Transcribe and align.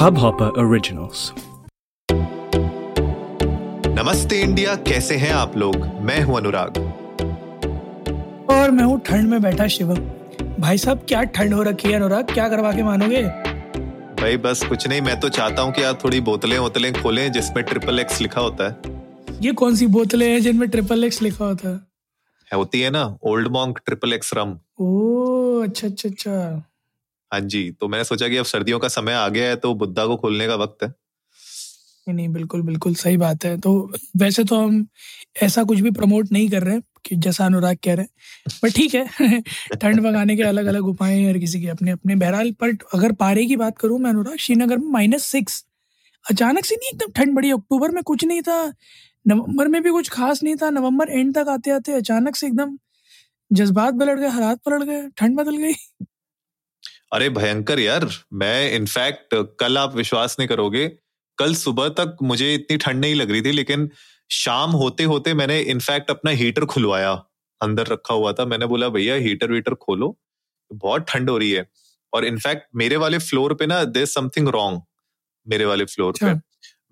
Hubhopper 0.00 0.46
Originals. 0.60 1.22
नमस्ते 3.98 4.40
India 4.42 4.74
कैसे 4.88 5.16
हैं 5.16 5.32
आप 5.32 5.56
लोग? 5.56 5.76
मैं 6.00 6.20
हूँ 6.22 6.36
अनुराग। 6.36 6.78
और 8.50 8.70
मैं 8.70 8.84
हूँ 8.84 8.98
ठंड 9.00 9.28
में 9.28 9.42
बैठा 9.42 9.66
शिवम। 9.66 9.98
भाई 10.60 10.78
साहब 10.78 11.04
क्या 11.08 11.22
ठंड 11.36 11.54
हो 11.54 11.62
रखी 11.62 11.88
है 11.88 11.94
अनुराग? 11.94 12.32
क्या 12.32 12.48
करवा 12.48 12.72
के 12.72 12.82
मानोगे? 12.82 13.22
भाई 14.22 14.36
बस 14.36 14.64
कुछ 14.68 14.86
नहीं 14.88 15.00
मैं 15.00 15.18
तो 15.20 15.28
चाहता 15.28 15.62
हूँ 15.62 15.72
कि 15.72 15.82
आप 15.82 16.04
थोड़ी 16.04 16.20
बोतलें 16.30 16.58
वोतलें 16.58 16.92
खोलें 17.02 17.30
जिसमें 17.32 17.64
ट्रिपल 17.64 18.00
एक्स 18.00 18.20
लिखा 18.20 18.40
होता 18.40 18.68
है। 18.68 19.38
ये 19.42 19.52
कौन 19.52 19.76
सी 19.76 19.86
बोतलें 19.98 20.28
हैं 20.32 20.40
जिनमें 20.40 20.68
ट्रिपल 20.68 21.04
एक्स 21.04 21.22
लिखा 21.22 21.44
होता 21.44 21.68
है? 21.68 21.80
है 22.52 22.58
होती 22.58 22.80
है 22.80 22.90
ना 22.90 23.04
Old 23.22 23.48
Monk 23.48 23.82
triple 23.86 24.12
X 24.12 24.34
rum 24.34 24.58
ओ 24.80 25.62
अच्छा 25.62 25.86
अच्छा 25.86 26.08
अच्छा। 26.08 26.62
हाँ 27.32 27.40
जी 27.40 27.70
तो 27.70 27.88
मैंने 27.88 28.04
सोचा 28.04 28.28
कि 28.28 28.36
अब 28.36 28.44
सर्दियों 28.44 28.78
का 28.78 28.88
समय 28.88 29.12
आ 29.12 29.28
गया 29.28 29.48
है 29.48 29.56
तो 29.56 29.74
बुद्धा 29.74 30.06
को 30.06 30.16
खोलने 30.16 30.46
का 30.46 30.54
वक्त 30.54 30.82
है। 30.82 30.92
नहीं 32.06 32.16
नहीं, 32.16 32.28
बिल्कुल 32.28 32.62
बिल्कुल 32.62 32.94
सही 32.94 33.16
बात 33.16 33.44
है। 33.44 33.56
तो 33.58 33.92
वैसे 34.16 34.44
तो 34.44 34.56
हम 34.60 34.86
ऐसा 35.42 35.64
कुछ 35.64 35.80
भी 35.80 35.90
प्रमोट 35.90 36.32
नहीं 36.32 36.48
कर 36.50 36.62
रहे 36.62 36.74
हैं, 36.74 36.82
कि 37.06 37.16
जैसा 37.16 37.46
अनुराग 37.46 37.76
कह 37.84 37.94
रहे 37.94 38.02
हैं, 38.02 38.10
पर 38.62 38.70
ठीक 38.70 38.94
है, 38.94 39.06
ठंड 39.82 40.00
भगाने 40.00 40.36
के 40.36 40.42
अलग 40.42 40.66
अलग 40.66 40.86
उपाय 40.86 41.14
हैं, 41.14 41.30
हर 41.30 41.38
किसी 41.38 41.60
के 41.62 41.68
अपने 41.68 41.90
अपने। 41.90 42.14
बहरहाल, 42.16 42.52
पर 42.52 42.76
अगर 42.94 43.12
पारे 43.12 43.46
की 43.46 43.56
बात 43.56 43.78
करूँ 43.78 43.98
मैं 44.00 44.10
अनुराग, 44.10 44.36
श्रीनगर 44.38 44.78
में 44.78 44.88
माइनस 44.92 45.24
सिक्स 45.24 45.64
अचानक 46.30 46.64
से 46.64 46.76
नहीं 46.76 46.90
एकदम 46.92 47.12
ठंड 47.12 47.34
बढ़ी। 47.34 47.50
अक्टूबर 47.50 47.90
में 47.90 48.02
कुछ 48.02 48.24
नहीं 48.24 48.42
था, 48.42 48.74
नवंबर 49.26 49.68
में 49.68 49.82
भी 49.82 49.90
कुछ 49.90 50.08
खास 50.10 50.42
नहीं 50.42 50.56
था, 50.56 50.70
नवंबर 50.70 51.10
एंड 51.10 51.34
तक 51.34 51.48
आते 51.48 51.70
आते 51.70 51.92
अचानक 51.92 52.36
से 52.36 52.46
एकदम 52.46 52.78
जज्बात 53.52 53.94
पलट 53.94 54.18
गए, 54.18 54.28
हालात 54.28 54.60
पलट 54.66 54.82
गए, 54.82 55.08
ठंड 55.16 55.36
बदल 55.36 55.56
गई। 55.56 55.74
अरे 57.12 57.28
भयंकर 57.28 57.78
यार 57.78 58.08
मैं 58.32 58.72
इनफैक्ट 58.72 59.34
कल 59.60 59.78
आप 59.78 59.94
विश्वास 59.96 60.36
नहीं 60.38 60.48
करोगे 60.48 60.86
कल 61.38 61.54
सुबह 61.54 61.88
तक 61.88 62.16
मुझे 62.22 62.54
इतनी 62.54 62.76
ठंड 62.76 63.00
नहीं 63.00 63.14
लग 63.14 63.30
रही 63.30 63.42
थी 63.42 63.52
लेकिन 63.52 63.90
शाम 64.30 64.70
होते 64.70 65.04
होते 65.04 65.34
मैंने 65.34 65.60
इनफैक्ट 65.60 66.10
अपना 66.10 66.30
हीटर 66.30 66.64
खुलवाया 66.64 67.12
अंदर 67.60 67.86
रखा 67.86 68.14
हुआ 68.14 68.32
था 68.32 68.44
मैंने 68.44 68.66
बोला 68.66 68.88
भैया 68.88 69.14
हीटर 69.14 69.52
वीटर 69.52 69.74
खोलो 69.74 70.16
बहुत 70.70 71.06
ठंड 71.08 71.30
हो 71.30 71.38
रही 71.38 71.50
है। 71.50 71.66
और 72.12 72.24
इनफैक्ट 72.24 72.66
मेरे 72.76 72.96
वाले 72.96 73.18
फ्लोर 73.18 73.54
पे 73.54 73.66
ना 73.66 73.82
देर 73.84 74.06
समथिंग 74.06 74.48
रॉन्ग 74.48 74.82
मेरे 75.46 75.64
वाले 75.64 75.84
फ्लोर 75.84 76.12
पे। 76.12 76.26
अच्छा। 76.26 76.40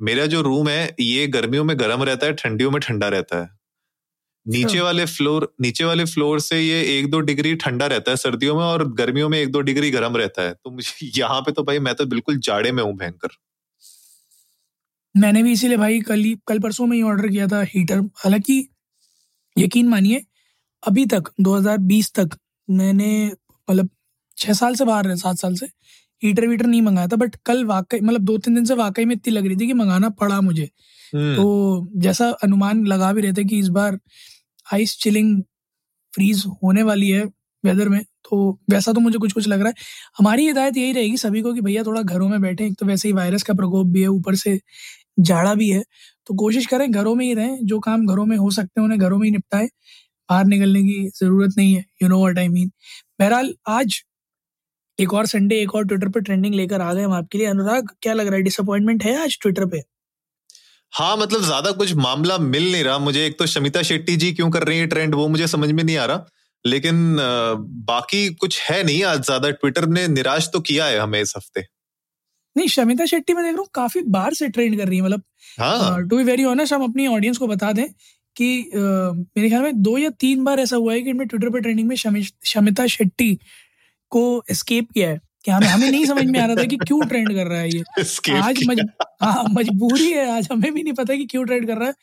मेरा 0.00 0.26
जो 0.26 0.40
रूम 0.40 0.68
है 0.68 0.96
ये 1.00 1.26
गर्मियों 1.26 1.64
में 1.64 1.78
गर्म 1.80 2.02
रहता 2.02 2.26
है 2.26 2.32
ठंडियों 2.32 2.70
में 2.70 2.80
ठंडा 2.80 3.08
रहता 3.08 3.40
है। 3.42 3.57
नीचे 4.48 4.64
अच्छा। 4.64 4.82
वाले 4.82 5.04
फ्लोर 5.06 5.54
नीचे 5.60 5.84
वाले 5.84 6.04
फ्लोर 6.04 6.40
से 6.40 6.60
ये 6.60 6.82
एक 6.98 7.10
दो 7.10 7.20
डिग्री 7.20 7.54
ठंडा 7.56 7.86
रहता 7.86 8.10
है 8.10 8.16
सर्दियों 8.16 8.56
में 8.56 8.64
और 8.64 8.92
गर्मियों 8.92 9.28
में 9.28 9.38
एक 9.38 9.50
दो 9.52 9.60
डिग्री 9.60 9.90
गर्म 9.90 10.16
रहता 10.16 10.42
है। 10.42 10.52
तो 10.54 10.70
मुझे 10.70 11.10
यहाँ 11.18 11.40
पे 11.40 11.52
तो 11.52 11.62
भाई 11.62 11.78
मैं 11.78 11.94
तो 11.94 12.06
बिल्कुल 12.06 12.38
जाड़े 12.38 12.72
में 12.72 12.82
हूँ 12.82 12.96
भयंकर। 12.96 13.28
मैंने 15.16 15.42
भी 15.42 15.52
इसीलिए 15.52 15.76
भाई 15.76 16.00
कल 16.00 16.20
ही 16.20 16.36
कल 16.46 16.58
परसों 16.58 16.86
में 16.86 16.96
ही 16.96 17.02
ऑर्डर 17.02 17.28
किया 17.28 17.46
था 17.46 17.62
हीटर 17.62 18.00
हालाँकि 18.16 18.68
यकीन 19.58 19.88
मानिए 19.88 20.24
अभी 20.82 21.06
तक 21.06 21.30
2020 21.40 22.12
तक 22.14 22.36
मैंने 22.70 23.26
मतलब 23.68 23.88
छह 24.38 24.52
साल 24.52 24.74
से 24.74 24.84
बाहर 24.84 25.08
है 25.08 25.16
सात 25.16 25.36
साल 25.36 25.54
से 25.54 25.66
हीटर 26.22 26.46
वीटर 26.46 26.66
नहीं 26.66 26.82
मंगाया 26.82 27.06
था 27.06 27.16
बट 27.16 27.36
कल 27.46 27.64
वाकई 27.64 28.00
मतलब 28.00 28.20
दो 28.20 28.38
तीन 28.38 28.54
दिन 28.54 28.64
से 28.64 28.74
वाकई 28.74 29.04
में 29.04 29.14
इतनी 29.14 29.34
लग 29.34 29.46
रही 29.46 29.56
थी 29.56 29.66
कि 29.66 29.72
मंगाना 29.72 30.08
पड़ा 30.08 30.40
मुझे। 30.40 30.70
हम्म, 31.14 31.36
तो 31.36 31.88
जैसा 31.96 32.28
अनुमान 32.42 32.84
लगा 32.86 33.12
भी 33.12 33.22
रहे 33.22 33.32
थे 33.32 33.44
कि 33.44 33.58
इस 33.58 33.68
बार 33.68 33.98
आइस 34.68 34.96
चिलिंग 35.00 35.42
फ्रीज 36.12 36.44
होने 36.62 36.82
वाली 36.84 37.08
है 37.10 37.24
वेदर 37.64 37.88
में 37.88 38.00
तो 38.24 38.38
वैसा 38.70 38.92
तो 38.92 39.00
मुझे 39.00 39.18
कुछ 39.18 39.32
कुछ 39.32 39.48
लग 39.48 39.60
रहा 39.60 39.68
है। 39.68 39.74
हमारी 40.18 40.46
हिदायत 40.46 40.76
यही 40.76 40.92
रहेगी 40.92 41.16
सभी 41.18 41.42
को 41.42 41.52
कि 41.54 41.60
भैया 41.62 41.82
थोड़ा 41.84 42.02
घरों 42.02 42.28
में 42.28 42.40
बैठे, 42.42 42.66
एक 42.66 42.74
तो 42.80 42.86
वैसे 42.86 43.08
ही 43.08 43.12
वायरस 43.14 43.42
का 43.44 43.54
प्रकोप 43.54 43.86
भी 43.88 44.02
है, 44.02 44.08
ऊपर 44.08 44.34
से 44.36 44.58
जाड़ा 45.20 45.54
भी 45.54 45.70
है 45.70 45.82
तो 46.26 46.34
कोशिश 46.36 46.66
करें 46.66 46.90
घरों 46.92 47.14
में 47.14 47.24
ही 47.26 47.34
रहें, 47.34 47.58
जो 47.62 47.78
काम 47.80 48.06
घरों 48.06 48.26
में 48.26 48.36
हो 48.38 48.50
सकते 48.52 48.80
हैं 48.80 48.84
उन्हें 48.84 49.00
घरों 49.00 49.18
में 49.18 49.24
ही 49.26 49.30
निपटाएँ, 49.32 49.68
बाहर 50.28 50.44
निकलने 50.46 50.82
की 50.82 51.08
ज़रूरत 51.16 51.54
नहीं 51.58 51.74
है 51.74 51.84
you 52.02 52.08
know 52.08 52.20
what 52.20 52.38
I 52.38 52.48
mean 52.50 52.70
बहरहाल, 53.20 53.54
आज 53.68 54.02
एक 54.98 55.14
और 55.14 55.26
संडे 55.28 55.60
एक 55.62 55.74
और 55.74 55.86
ट्विटर 55.86 56.08
पर 56.10 56.20
ट्रेंडिंग 56.22 56.54
लेकर 56.54 56.80
आ 56.82 56.92
गए 56.94 57.02
हम 57.02 57.12
आपके 57.14 57.38
लिए। 57.38 57.46
अनुराग, 57.48 57.88
क्या 58.02 58.12
लग 58.14 58.26
रहा 58.26 58.36
है 58.36 58.42
डिसअपॉइंटमेंट 58.42 59.04
है 59.04 59.16
आज 59.22 59.38
ट्विटर 59.42 59.66
पे? 59.66 59.82
हाँ 60.92 61.16
मतलब 61.16 61.42
ज़्यादा 61.42 61.70
कुछ 61.72 61.92
मामला 61.96 62.36
मिल 62.38 62.70
नहीं 62.72 62.82
रहा। 62.84 62.98
मुझे 62.98 63.24
एक 63.26 63.38
तो 63.38 63.46
शमिता 63.46 63.82
शेट्टी 63.82 64.16
जी 64.16 64.32
क्यों 64.32 64.50
कर 64.50 64.62
रही 64.62 64.78
है 64.78 64.86
ट्रेंड 64.86 65.14
वो 65.14 65.26
मुझे 65.28 65.46
समझ 65.46 65.70
में 65.72 65.82
नहीं 65.84 65.96
आ 65.96 66.04
रहा। 66.04 66.24
लेकिन 66.64 67.16
बाकी 67.86 68.28
कुछ 68.34 68.60
है 68.62 68.82
नहीं 68.84 69.02
आज 69.04 69.20
ज़्यादा। 69.24 69.50
ट्विटर 69.52 69.86
ने 69.88 70.06
निराश 70.08 70.48
तो 70.52 70.60
किया 70.60 70.86
है 70.86 70.98
हमें 70.98 71.20
इस 71.20 71.32
हफ़्ते। 71.36 71.60
नहीं 72.56 72.68
शमिता 72.68 73.04
शेट्टी 73.06 73.34
मैं 73.34 73.44
देख 73.44 73.52
रहा 73.52 73.60
हूँ 73.60 73.68
काफ़ी 73.74 74.00
बार 74.10 74.34
से 74.34 74.48
ट्रेंड 74.48 74.76
कर 74.78 74.88
रही 74.88 74.98
है। 74.98 75.04
मतलब 75.04 75.22
हाँ। 75.58 76.02
टू 76.08 76.16
बी 76.16 76.24
वेरी 76.24 76.44
ऑनेस्ट 76.46 76.72
हम 76.74 76.84
अपनी 76.84 77.06
ऑडियंस 77.08 77.38
को 77.38 77.46
बता 77.46 77.72
दें 77.72 77.86
कि 78.36 78.62
अ, 78.64 78.78
मेरे 78.78 79.48
ख्याल 79.48 79.62
में 79.62 79.82
दो 79.82 79.96
या 79.98 80.10
तीन 80.20 80.44
बार 80.44 80.60
ऐसा 80.60 80.76
हुआ 80.76 80.92
है 80.92 81.00
कि 81.02 81.12
ट्विटर 81.14 81.50
पर 81.50 81.60
ट्रेंडिंग 81.60 81.88
में 81.88 81.96
शमिता 81.96 82.86
शेट्टी 82.88 83.34
को 84.12 84.24
एस्केप 84.50 84.88
किया 84.94 85.10
है। 85.10 85.20
कि 85.48 85.52
हमें 85.52 85.66
हमें 85.66 85.90
नहीं 85.90 86.04
समझ 86.04 86.24
में 86.24 86.38
आ 86.40 86.44
रहा 86.46 86.56
था 86.56 86.64
कि 86.64 86.76
क्यों 86.78 87.00
ट्रेंड 87.08 87.28
कर 87.28 87.46
रहा 87.46 87.60
है 87.60 87.68
ये। 87.68 88.32
आज 88.38 88.58
मज, 88.68 88.80
हाँ 89.22 89.44
मजबूरी 89.50 90.10
है 90.10 90.28
आज 90.30 90.48
हमें 90.52 90.72
भी 90.72 90.82
नहीं 90.82 90.92
पता 90.94 91.14
कि 91.16 91.24
क्यों 91.26 91.44
ट्रेंड 91.44 91.66
कर 91.66 91.78
रहा 91.78 91.88
है। 91.88 91.94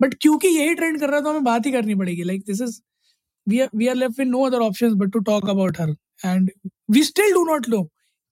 बट 0.00 0.14
क्योंकि 0.22 0.48
यही 0.48 0.74
ट्रेंड 0.74 0.98
कर 1.00 1.06
रहा 1.06 1.16
है 1.16 1.22
तो 1.22 1.30
हमें 1.30 1.44
बात 1.44 1.66
ही 1.66 1.72
करनी 1.72 1.94
पड़ेगी। 1.94 2.22
Like 2.22 2.42
this 2.46 2.60
is 2.62 2.80
we 3.46 3.60
are 3.60 3.68
we 3.76 3.88
are 3.88 3.94
left 3.94 4.18
with 4.18 4.28
no 4.28 4.46
other 4.46 4.60
options 4.62 4.92
but 4.96 5.12
to 5.12 5.18
talk 5.30 5.50
about 5.50 5.80
her 5.80 5.94
and 6.24 6.50
we 6.90 7.02
still 7.04 7.32
do 7.34 7.44
not 7.44 7.68
know 7.68 7.82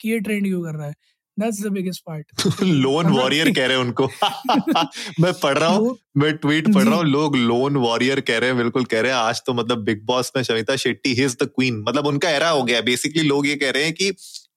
कि 0.01 0.11
ये 0.11 0.21
ट्रेंड 0.21 0.47
क्यों 0.47 0.63
कर 0.63 0.75
रहा 0.75 0.87
है। 0.87 0.95
That's 1.37 1.61
the 1.63 1.67
biggest 1.73 2.03
part 2.07 2.63
lone 2.63 3.07
warrior 3.11 3.51
कह 3.51 3.67
रहे 3.67 3.77
हैं 3.77 3.85
उनको। 3.85 4.07
मैं 5.21 5.33
पढ़ 5.33 5.59
रहा 5.59 5.69
हूँ 5.69 5.97
मैं 6.17 6.33
ट्वीट 6.37 6.73
पढ़ 6.75 6.83
रहा 6.83 6.95
हूँ 6.95 7.05
लोग 7.05 7.37
लोन 7.37 7.77
वॉरियर 7.77 8.21
कह 8.21 8.39
रहे 8.39 8.51
हैं 8.51 8.59
बिल्कुल 8.59 8.85
कह 8.85 9.01
रहे 9.01 9.13
हैं 9.13 9.19
आज 9.19 9.43
तो 9.47 9.55
मतलब 9.55 9.85
बिग 9.85 10.05
बॉस 10.07 10.33
में 10.37 10.43
Shamita 10.43 10.77
Shetty 10.77 11.15
is 11.15 11.37
the 11.43 11.49
queen 11.57 11.83
मतलब 11.89 12.07
उनका 12.07 12.31
एरा 12.31 12.49
हो 12.49 12.63
गया 12.63 12.81
बेसिकली 12.81 13.23
लोग 13.23 13.47
ये 13.47 13.55
कह 13.57 13.71
रहे 13.71 13.85
हैं 13.85 13.93
कि 13.93 14.11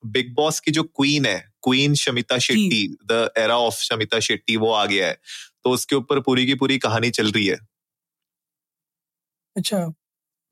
बिग 0.04 0.34
बॉस 0.34 0.60
की 0.60 0.70
जो 0.70 0.82
क्वीन 0.82 1.26
है 1.26 1.38
queen 1.62 1.94
Shamita 1.94 2.38
Shetty 2.38 2.86
the 3.10 3.28
era 3.38 3.56
of 3.58 3.80
Shamita 3.82 4.20
Shetty 4.20 4.56
वो 4.56 4.70
आ 4.72 4.84
गया 4.86 5.06
है। 5.08 5.18
तो 5.64 5.70
उसके 5.70 5.96
ऊपर 5.96 6.20
पूरी 6.20 6.46
की 6.46 6.54
पूरी 6.54 6.78
कहानी 6.78 7.10
चल 7.10 7.30
रही 7.30 7.46
है। 7.46 7.58
अच्छा। 9.56 9.78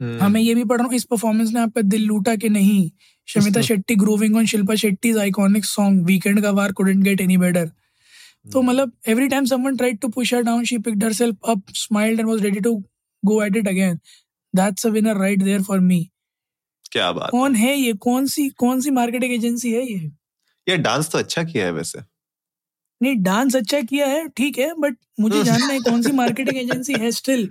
हम्म, 0.00 0.20
हाँ 0.20 0.30
ये 0.30 0.54
भी 0.54 0.64
पढ़ 0.64 0.78
रहा 0.78 0.86
हूँ 0.86 0.94
इस 0.94 1.04
परफॉर्मेंस 1.04 1.52
ने 1.52 1.60
आपका 1.60 1.82
दिल 1.82 2.02
लूटा 2.02 2.34
कि 2.36 2.48
नहीं? 2.48 2.90
Shamita 3.28 3.60
Shetty 3.60 3.94
grooving 3.94 4.36
on 4.36 4.46
Shilpa 4.46 4.74
Shetty's 4.74 5.18
iconic 5.18 5.64
song 5.64 6.04
weekend 6.06 6.42
का 6.42 6.50
वार 6.50 6.72
कुडंट 6.72 7.04
गेट 7.04 7.20
एनी 7.20 7.36
बेटर 7.36 7.66
तो 8.52 8.58
हम्म। 8.58 8.70
मतलब 8.70 8.92
every 9.08 9.28
time 9.28 9.44
someone 9.44 9.76
tried 9.76 9.98
to 9.98 10.08
push 10.08 10.32
her 10.34 10.42
down 10.42 10.64
she 10.64 10.78
picked 10.78 11.04
herself 11.04 11.48
up 11.48 11.62
smiled 11.74 12.20
and 12.20 12.28
was 12.28 12.42
ready 12.42 12.60
to 12.60 12.74
go 13.22 13.42
at 13.42 13.56
it 13.56 13.68
again 13.68 13.98
that's 14.54 14.86
a 14.86 14.90
winner 14.90 15.16
right 15.16 15.42
there 15.42 15.62
for 15.62 15.80
me 15.80 16.08
क्या 16.94 17.10
बात 17.12 17.30
कौन 17.30 17.54
है 17.54 17.74
ये? 17.76 17.92
कौन 17.92 18.26
सी 18.26 18.48
कौन 18.58 18.80
सी 18.80 18.90
marketing 18.90 19.32
agency 19.34 19.72
है 19.72 19.82
ये? 19.82 20.10
ये 20.66 20.76
डांस 20.78 21.10
तो 21.10 21.18
अच्छा 21.18 21.42
किया 21.44 21.64
है 21.64 21.72
वैसे। 21.72 22.00
नहीं 23.00 23.14
डांस 23.22 23.56
अच्छा 23.56 23.80
किया 23.80 24.06
है 24.06 24.26
ठीक 24.28 24.58
है 24.58 24.72
बट 24.78 24.96
मुझे 25.20 25.42
जानना 25.44 25.72
है 25.72 25.80
कौन 25.80 26.02
सी 26.02 26.12
मार्केटिंग 26.12 26.56
एजेंसी 26.56 26.94
है 27.00 27.10
स्टिल 27.10 27.48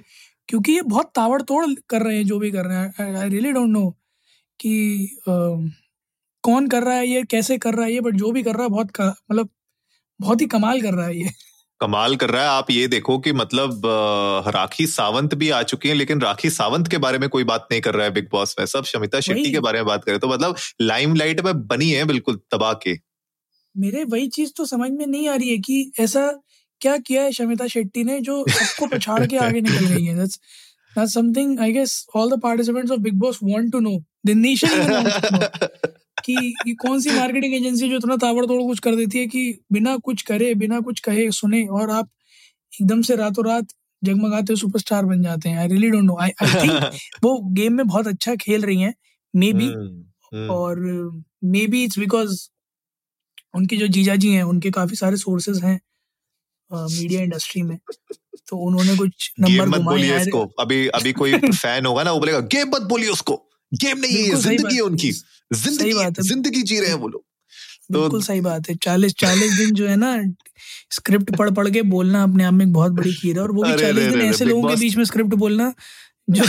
क्योंकि 0.49 0.71
ये 0.71 0.81
बहुत 0.81 1.11
ताबड़तोड़ 1.15 1.65
कर 1.89 2.01
रहे 2.01 2.17
हैं 2.17 2.25
जो 2.25 2.39
भी 2.39 2.51
कर 2.51 2.65
रहे 2.65 2.77
हैं। 2.77 3.15
आई 3.15 3.29
रियली 3.29 3.51
डोंट 3.51 3.69
नो 3.69 3.89
कि 4.59 4.73
कौन 6.43 6.67
कर 6.67 6.83
रहा 6.83 6.95
है 6.95 7.07
ये 7.07 7.23
कैसे 7.23 7.57
कर 7.57 7.73
रहा 7.73 7.85
है 7.85 7.93
ये 7.93 8.01
बट 8.01 8.15
जो 8.15 8.31
भी 8.31 8.43
कर 8.43 8.55
रहा 8.55 8.63
है 8.63 8.69
बहुत 8.69 8.99
मतलब 9.01 9.49
बहुत 10.19 10.41
ही 10.41 10.45
कमाल 10.47 10.81
कर 10.81 10.93
रहा 10.93 11.05
है 11.07 11.17
ये। 11.17 11.29
कमाल 11.83 12.15
कर 12.15 12.29
रहा 12.29 12.41
है। 12.41 12.49
आप 12.49 12.71
ये 12.71 12.87
देखो 12.89 13.17
कि 13.19 13.31
मतलब 13.33 13.81
राखी 14.47 14.87
सावंत 14.89 15.35
भी 15.35 15.49
आ 15.51 15.61
चुकी 15.65 15.89
है 15.89 15.95
लेकिन 15.95 16.21
राखी 16.21 16.49
सावंत 16.51 16.87
के 16.87 16.97
बारे 16.99 17.19
में 17.19 17.29
कोई 17.29 17.43
बात 17.45 17.67
नहीं 17.71 17.81
कर 17.81 17.93
रहा 17.93 18.05
है 18.05 18.13
बिग 18.13 18.27
बॉस 18.31 18.55
में। 18.59 18.65
सब 18.67 18.83
शमिता 18.85 19.19
शेट्टी 19.21 19.51
के 19.51 19.59
बारे 19.61 19.79
में 19.79 19.85
बात 19.87 20.03
करें 20.03 20.19
तो 20.19 20.27
मतलब 20.27 20.55
लाइमलाइट 20.81 21.41
में 21.41 21.53
बनी 21.67 21.89
है 21.91 22.05
बिल्कुल 22.05 22.39
तबाह 22.51 22.73
के। 22.83 22.93
मेरे 23.75 24.03
वही 24.05 24.27
चीज़ 24.29 24.51
तो 24.57 24.65
समझ 24.65 24.89
में 24.91 25.05
नहीं 25.05 25.27
आ 25.29 25.35
रही 25.35 25.49
है 25.49 25.57
कि 25.59 25.91
ऐसा 25.99 26.27
क्या 26.81 26.97
किया 26.99 27.21
है 27.23 27.31
शमिता 27.31 27.67
शेट्टी 27.67 28.03
ने 28.03 28.19
जो 28.19 28.43
सबको 28.49 28.85
पछाड़ 28.87 29.25
के 29.25 29.37
आगे 29.39 29.61
निकल 29.61 29.85
रही 29.85 30.05
है। 30.05 30.15
That's 30.15 30.39
that's 30.95 31.13
something 31.13 31.59
I 31.59 31.71
guess 31.73 32.05
all 32.15 32.29
the 32.31 32.39
participants 32.41 32.91
of 32.91 32.99
Bigg 32.99 33.13
Boss 33.19 33.39
want 33.43 33.71
to 33.71 33.79
know 33.79 33.97
the 34.25 34.37
nation 34.37 34.69
कि 36.25 36.55
ये 36.67 36.73
कौन 36.73 36.99
सी 37.01 37.11
मार्केटिंग 37.11 37.53
एजेंसी 37.53 37.89
जो 37.89 37.97
इतना 37.97 38.15
ताबड़तोड़ 38.17 38.61
कुछ 38.61 38.79
कर 38.79 38.95
देती 38.95 39.19
है 39.19 39.27
कि 39.27 39.59
बिना 39.71 39.97
कुछ 39.97 40.21
करे 40.21 40.53
बिना 40.55 40.79
कुछ 40.79 40.99
कहे 40.99 41.31
सुने 41.31 41.65
और 41.67 41.89
आप 41.91 42.09
एकदम 42.81 43.01
से 43.01 43.15
रातों 43.15 43.45
रात 43.45 43.67
जगमगाते 44.03 44.55
सुपरस्टार 44.55 45.05
बन 45.05 45.23
जाते 45.23 45.49
हैं। 45.49 45.59
I 45.59 45.67
really 45.67 45.89
don't 45.89 46.03
know 46.03 46.17
I 46.21 46.29
I 46.43 46.53
think 46.53 46.99
वो 47.23 47.39
गेम 47.53 47.73
में 47.73 47.87
बहुत 47.87 48.07
अच्छा 48.07 48.35
खेल 48.35 48.61
रही 48.61 48.81
हैं 48.81 48.93
मे 49.35 49.53
बी 49.53 49.65
हम्म, 49.65 50.03
हम्म। 50.33 50.49
और 50.49 50.79
मे 51.43 51.67
बी 51.67 51.83
इट्स 51.83 51.99
बिकॉज़ 51.99 52.49
उनके 53.55 53.77
जो 53.77 53.87
जीजा 53.87 54.15
जी 54.15 54.33
हैं 54.33 54.43
उनके 54.43 54.71
काफ़ी 54.71 54.95
सारे 54.95 55.17
सोर्सेज 55.17 55.63
हैं 55.63 55.79
मीडिया 56.71 57.21
इंडस्ट्री 57.21 57.61
में। 57.61 57.77
तो 58.47 58.57
उन्होंने 58.57 58.97
कुछ 58.97 59.31
गेम 59.39 59.51
नंबर 59.51 59.67
मत 59.67 59.77
घुमाए 59.77 59.95
बोलिए 59.95 60.13
हैं। 60.13 60.21
इसको। 60.21 60.45
अभी 60.59 60.87
अभी 60.87 61.13
कोई 61.13 61.33
फ़ैन 61.61 61.85
होगा 61.85 62.03
ना 62.03 62.11
वो 62.11 62.19
बोलेगा 62.19 62.39
गेम 62.39 62.69
मत 62.69 62.81
बोलिए 62.81 63.09
उसको। 63.09 63.49
गेम 63.73 63.99
नहीं 63.99 64.15
है 64.15 64.23
ये 64.23 64.35
ज़िंदगी 64.37 64.75
है 64.75 64.81
उनकी। 64.81 65.11
ज़िंदगी 65.11 66.23
ज़िंदगी 66.23 66.61
जी 66.63 66.79
रहे 66.79 66.89
हैं 66.89 66.95
वो 66.95 67.07
लोग। 67.07 67.23
बिल्कुल 67.91 68.21
सही 68.23 68.41
बात 68.41 68.69
है। 68.69 68.75
चालीस 68.83 69.13
चालीस 69.15 69.53
दिन 69.53 69.73
जो 69.75 69.87
है 69.87 69.95
ना 69.95 70.15
स्क्रिप्ट 70.91 71.35
पढ़ 71.37 71.49
पढ़ 71.51 71.69
के 71.69 71.81
बोलना 71.89 72.23
अपने 72.23 72.43
आप 72.43 72.53
में 72.53 72.71
बहुत 72.73 72.91
बड़ी 72.91 73.13
खीर 73.13 73.35
है 73.35 73.41
और 73.41 73.51
वो 73.51 73.63
भी 73.63 73.73
चालीस 73.79 74.03
दिन 74.05 74.21
ऐसे 74.21 74.45
लोगों 74.45 74.69
के 74.69 74.75
बीच 74.75 74.95
में 74.97 75.03
स्क्रिप्ट 75.05 75.33
बोलना 75.35 75.73
जो 76.29 76.43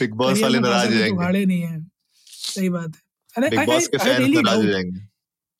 बिग 0.00 0.14
बॉस 0.14 0.40
वाले 0.42 0.58
नाराज़ 0.60 0.86
हो 0.86 0.92
तो 0.92 0.98
जाएँगे। 0.98 1.44
नहीं 1.44 1.60
है। 1.60 1.80
सही 2.26 2.68
बात 2.68 2.96
है। 2.96 3.02
अरे 3.36 3.50
बिग 3.50 3.66
बॉस 3.66 3.86
के 3.86 3.98
फैंस 3.98 4.28
नाराज़ 4.28 4.56
हो 4.56 4.64
जाएँगे। 4.64 5.06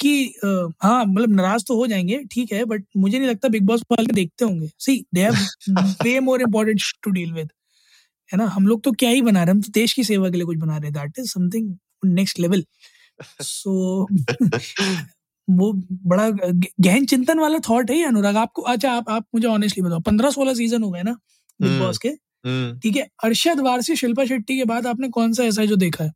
कि 0.01 0.35
हाँ 0.83 1.05
मतलब 1.05 1.35
नाराज़ 1.35 1.65
तो 1.69 1.77
हो 1.77 1.87
जाएँगे 1.87 2.19
ठीक 2.33 2.53
है 2.53 2.65
बट 2.65 2.85
मुझे 2.97 3.19
नहीं 3.19 3.29
लगता 3.29 3.49
बिग 3.49 3.63
बॉस 3.67 3.83
वाले 3.93 4.13
देखते 4.15 4.45
होंगे। 4.45 4.71
See 4.79 5.05
they 5.15 5.21
have 5.21 5.35
way 6.03 6.19
more 6.21 6.43
important 6.43 6.83
to 7.03 7.11
deal 7.11 7.33
with 7.33 7.49
है 8.31 8.39
ना? 8.39 8.47
हम 8.47 8.67
लोग 8.67 8.83
तो 8.85 8.93
क्या 8.95 9.11
ही 9.11 9.23
बना 9.23 9.43
रहे 9.43 9.47
हैं 9.47 9.55
हम 9.55 9.61
तो 9.63 9.73
देश 9.75 9.93
की 9.93 10.05
सेवा 10.05 10.31
के 10.31 10.37
लिए 10.37 10.47
कुछ 10.47 10.57
बना 10.59 10.77
रहे 10.77 10.87
हैं। 10.87 10.93
That 10.95 11.19
is 11.19 11.33
something 11.33 11.75
next 12.07 12.41
level 12.41 12.65
so 13.43 14.07
वो 15.49 15.73
बड़ा 16.07 16.29
गहन 16.31 17.07
चिंतन 17.07 17.39
वाला 17.41 17.59
थॉट 17.69 17.91
है 17.91 18.03
अनुराग। 18.07 18.37
आपको 18.37 18.63
अच्छा 18.65 18.93
आप 18.93 19.11
आप 19.11 19.27
मुझे 19.35 19.47
ऑनेस्टली 19.49 19.83
बताओ 19.85 20.01
पंद्रह 20.07 20.31
सोलह 20.31 20.55
सीज़न 20.55 20.83
हो 20.83 20.91
गए 20.91 21.03
ना 21.03 21.13
बिग 21.61 21.71
हम्म। 21.71 21.81
बॉस 21.81 21.99
के? 21.99 22.09
हम्म। 22.09 22.79
ठीक 22.81 22.97
है 22.97 23.09
अरशद 23.25 23.61
वारसी 23.63 23.97
शिल्पा 23.97 24.25
शेट्टी 24.27 24.57
के 24.59 24.65
बाद 24.67 24.87
आपने 24.87 25.09
कौन 25.11 25.33
सा 25.35 25.45
ऐसा 25.45 25.61
है 25.63 25.67
जो 25.69 25.77
देखा 25.79 26.05
है? 26.05 26.13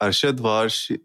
अरशद 0.00 0.40
वारशी 0.40 0.98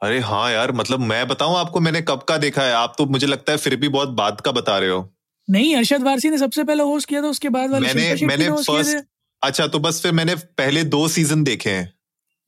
अरे 0.00 0.18
हाँ 0.22 0.50
यार 0.52 0.72
मतलब 0.72 1.00
मैं 1.02 1.26
बताऊँ 1.28 1.56
आपको 1.58 1.80
मैंने 1.80 2.00
कब 2.02 2.22
का 2.28 2.36
देखा 2.38 2.62
है? 2.62 2.72
आप 2.74 2.94
तो 2.98 3.06
मुझे 3.08 3.26
लगता 3.26 3.52
है 3.52 3.58
फिर 3.58 3.76
भी 3.76 3.88
बहुत 3.90 4.08
बाद 4.16 4.40
का 4.40 4.52
बता 4.52 4.78
रहे 4.78 4.90
हो। 4.90 5.00
नहीं 5.48 5.76
अरशद 5.76 6.02
वारसी 6.02 6.30
ने 6.30 6.38
सबसे 6.38 6.64
पहले 6.64 6.82
होस्ट 6.82 7.08
किया 7.08 7.22
था 7.22 7.26
उसके 7.26 7.48
बाद 7.48 7.70
वाले 7.70 7.86
मैंने 7.86 8.26
मैंने 8.26 8.48
फ़र्स्ट 8.62 9.04
अच्छा 9.42 9.66
तो 9.66 9.78
बस 9.78 10.00
फिर 10.02 10.12
मैंने 10.12 10.34
पहले 10.34 10.84
दो 10.84 11.06
सीज़न 11.08 11.44
देखे 11.44 11.70
हैं। 11.70 11.92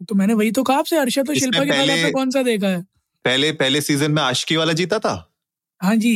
तो 0.08 0.14
मैंने 0.14 0.34
वही 0.34 0.50
तो 0.50 0.62
कहा 0.62 0.78
आपसे 0.78 0.96
अर्षद 0.96 1.26
तो 1.26 1.34
शिल्पा 1.34 1.64
के 1.64 1.70
बाद 1.70 1.90
आपने 1.90 2.10
कौन 2.10 2.30
सा 2.30 2.42
देखा 2.42 2.68
है? 2.68 2.82
पहले 3.24 3.52
पहले 3.52 3.80
सीज़न 3.80 4.10
में 4.10 4.22
आशिकी 4.22 4.56
वाला 4.56 4.72
जीता 4.72 4.98
था? 4.98 5.14
हाँ 5.80 5.96
जी। 5.96 6.14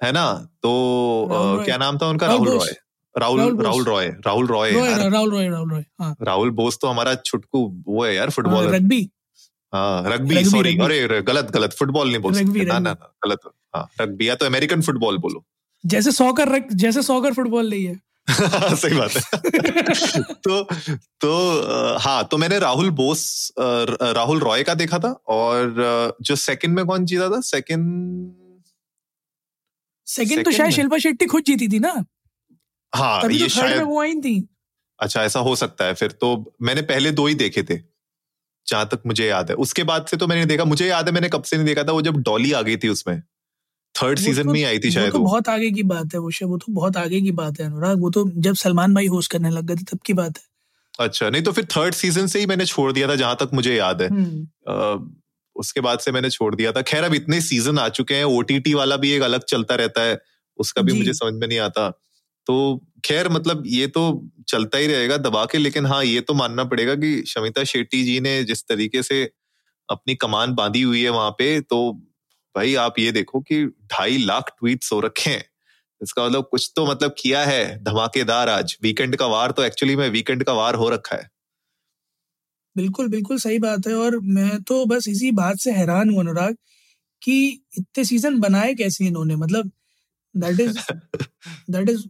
है 0.00 0.12
ना? 0.12 0.32
तो 0.62 1.62
क्या 1.64 1.76
नाम 1.76 1.98
था 1.98 2.08
उनका? 2.08 2.26
राहुल 2.26 2.48
रॉय। 2.48 2.74
राहुल 3.14 3.40
राहुल 3.62 3.84
रॉय। 3.84 4.08
राहुल 4.26 4.46
रॉय 4.46 4.70
राहुल 4.72 5.30
रॉय 5.30 5.48
राहुल 5.48 5.70
रॉय 5.70 5.84
हाँ। 6.00 6.14
राहुल 6.22 6.50
बोस 6.50 6.78
तो 6.82 6.88
हमारा 6.88 7.14
छुटकू 7.14 7.66
वो 7.88 8.04
है 8.04 8.14
यार 8.14 8.30
फुटबॉलर 8.30 8.74
रग्बी। 8.74 9.08
हाँ 9.72 10.12
रग्बी 10.12 10.44
सॉरी 10.44 10.76
अरे 10.78 11.00
अरे, 11.00 11.22
गलत 11.22 11.50
गलत 11.50 11.72
फुटबॉल 11.72 12.08
नहीं 12.08 12.18
बोल 12.18 12.34
सकते। 12.34 12.64
ना 12.64 12.78
ना 12.78 12.92
गलत। 13.26 13.40
हाँ 13.74 13.88
रग्बी 14.00 14.28
या 14.28 14.34
तो 14.34 14.46
अमेरिकन 14.46 14.82
फुटबॉल 14.82 15.18
बोलो। 15.18 15.44
जैसे 15.86 16.12
सॉकर 16.12 16.68
जैसे 16.72 17.02
सॉकर 17.02 17.32
फुटबॉल 17.32 17.70
नहीं 17.70 17.84
है। 17.84 18.00
सही 18.76 18.94
बात 18.94 19.10
है। 19.10 19.22
तो 20.22 20.62
तो 21.20 21.30
हाँ 21.98 22.28
तो 22.30 22.36
मैंने 22.38 22.58
राहुल 22.58 22.90
बोस 22.90 23.52
राहुल 24.02 24.38
रॉय 24.38 24.62
का 24.62 24.74
देखा 24.74 24.98
था 24.98 25.12
और 25.28 25.74
जो 26.22 26.36
सेकंड 26.36 26.74
में 26.74 26.86
कौन 26.86 27.04
जीता 27.04 27.28
था? 27.28 27.40
सेकंड 27.40 28.32
सेकंड 30.06 30.44
तो 30.44 30.50
शायद 30.50 30.70
शिल्पा 30.70 30.98
शेट्टी 30.98 31.26
खुद 31.26 31.44
जीती 31.44 31.68
थी 31.68 31.78
ना। 31.78 32.04
हाँ 32.94 33.22
तभी 33.22 33.36
ये 33.36 33.48
तो 33.48 33.56
थर्ड 33.56 33.64
में 33.64 33.72
शायद 33.72 33.82
वो 33.82 34.00
आई 34.00 34.14
थी। 34.14 34.48
अच्छा 35.00 35.22
ऐसा 35.24 35.40
हो 35.40 35.56
सकता 35.56 35.84
है 35.84 35.94
फिर 35.94 36.10
तो। 36.10 36.54
मैंने 36.62 36.82
पहले 36.82 37.10
दो 37.10 37.26
ही 37.26 37.34
देखे 37.34 37.62
थे 37.62 37.78
जहाँ 38.66 38.86
तक 38.86 39.02
मुझे 39.06 39.26
याद 39.26 39.50
है। 39.50 39.56
उसके 39.56 39.82
बाद 39.82 40.06
से 40.06 40.16
तो 40.16 40.26
मैंने 40.26 40.46
देखा 40.46 40.64
मुझे 40.64 40.86
याद 40.86 41.06
है 41.06 41.12
मैंने 41.12 41.28
कब 41.28 41.42
से 41.42 41.56
नहीं 41.56 41.66
देखा 41.66 41.84
था 41.84 41.92
वो 41.92 42.02
जब 42.02 42.16
डॉली 42.16 42.52
आ 42.52 42.62
गई 42.62 42.76
थी 42.76 42.88
उसमें। 42.88 43.22
थर्ड 43.94 44.18
सीज़न 44.18 44.42
तो- 44.42 44.52
में 44.52 44.64
आई 44.64 44.78
थी 44.78 44.88
वो 44.88 44.94
शायद 44.94 45.12
तो 45.12 45.18
बहुत 45.18 45.48
आगे 45.48 45.70
की 45.70 45.82
बात 45.82 46.14
है 46.14 46.20
वो 46.20 46.30
शे- 46.30 46.48
वो 46.48 46.58
तो 46.58 46.66
बहुत 46.70 46.96
आगे 46.96 47.20
की 47.20 47.30
बात 47.30 47.60
है 47.60 47.66
अनुराग। 47.66 48.00
वो 48.00 48.10
तो 48.10 48.30
जब 48.36 48.54
सलमान 48.54 48.94
भाई 48.94 49.06
होस्ट 49.06 49.32
करने 49.32 49.50
लग 49.50 49.64
गए 49.64 49.74
थे 49.74 49.84
तब 49.92 49.98
की 50.06 50.12
बात 50.12 50.38
है। 50.38 50.44
अच्छा 51.00 51.30
नहीं 51.30 51.42
तो 51.42 51.52
फिर 51.52 51.64
थर्ड 51.64 51.94
सीज़न 51.94 52.26
से 52.26 52.40
ही 52.40 52.46
मैंने 52.46 52.66
छोड़ 52.66 52.92
दिया 52.92 53.08
था 53.08 53.14
जहाँ 53.14 53.36
तक 53.40 53.50
मुझे 53.54 53.74
याद 53.74 54.02
है। 54.02 54.08
हम्म, 54.08 55.14
उसके 55.56 55.80
बाद 55.80 55.98
से 55.98 56.12
मैंने 56.12 56.30
छोड़ 56.30 56.54
दिया 56.54 56.72
था। 56.72 56.82
खैर 56.82 57.04
अब 57.04 57.14
इतने 57.14 57.40
सीज़न 57.40 57.78
आ 57.78 57.88
चुके 57.88 58.14
हैं 58.14 58.24
ओटीटी 58.24 58.74
वाला 58.74 58.96
भी 58.96 59.10
एक 59.10 59.22
अलग 59.22 59.44
चलता 59.44 59.74
रहता 59.74 60.02
है 60.02 60.22
उसका 60.58 60.82
भी 60.82 60.92
मुझे 60.92 61.12
समझ 61.12 61.34
में 61.34 61.48
नहीं 61.48 61.58
आता। 61.58 61.90
तो 62.46 62.86
खैर 63.04 63.28
मतलब 63.28 63.62
ये 63.66 63.86
तो 63.86 64.28
चलता 64.48 64.78
ही 64.78 64.86
रहेगा 64.86 65.16
दबा 65.16 65.44
के 65.44 65.58
लेकिन 65.58 65.86
हाँ 65.86 66.04
ये 66.04 66.20
तो 66.20 66.34
मानना 66.34 66.64
पड़ेगा 66.64 66.94
कि 66.94 67.24
शमिता 67.26 67.64
शेट्टी 67.64 68.04
जी 68.04 68.20
ने 68.20 68.44
जिस 68.44 68.62
तरीके 68.62 69.02
से 69.02 69.30
अपनी 69.90 70.14
कमान 70.14 70.54
बांधी 70.54 70.82
हुई 70.82 71.02
है 71.02 71.10
वहाँ 71.10 71.30
पे 71.30 71.60
तो 71.60 72.06
भाई 72.54 72.74
आप 72.76 72.98
ये 72.98 73.12
देखो 73.12 73.40
कि 73.40 73.64
ढाई 73.92 74.18
लाख 74.18 74.50
ट्वीट्स 74.50 74.92
हो 74.92 75.00
रखे 75.00 75.30
हैं। 75.30 75.44
इसका 76.00 76.26
मतलब 76.26 76.48
कुछ 76.50 76.70
तो 76.76 76.86
मतलब 76.86 77.14
किया 77.18 77.44
है 77.44 77.64
धमाकेदार 77.84 78.48
आज। 78.48 78.76
वीकेंड 78.82 79.16
का 79.16 79.26
वार 79.26 79.50
तो 79.50 79.62
एक्चुअली 79.64 79.96
में 79.96 80.08
वीकेंड 80.10 80.44
का 80.44 80.52
वार 80.52 80.74
हो 80.74 80.88
रखा 80.88 81.16
है। 81.16 81.30
बिल्कुल 82.76 83.08
बिल्कुल 83.08 83.38
सही 83.38 83.58
बात 83.58 83.86
है 83.86 83.94
और 83.94 84.18
मैं 84.30 84.62
तो 84.62 84.84
बस 84.86 85.08
इसी 85.08 85.30
बात 85.32 85.58
से 85.58 85.72
हैरान 85.72 86.10
हूँ 86.10 86.20
अनुराग 86.20 86.56
कि 87.22 87.36
इतने 87.78 88.04
सीज़न 88.04 88.38
बनाए 88.40 88.74
कैसे 88.74 89.06
इन्होंने? 89.06 89.36
मतलब 89.36 89.70
that 90.34 90.60
is 90.60 90.78
that 91.70 91.88
is 91.90 92.06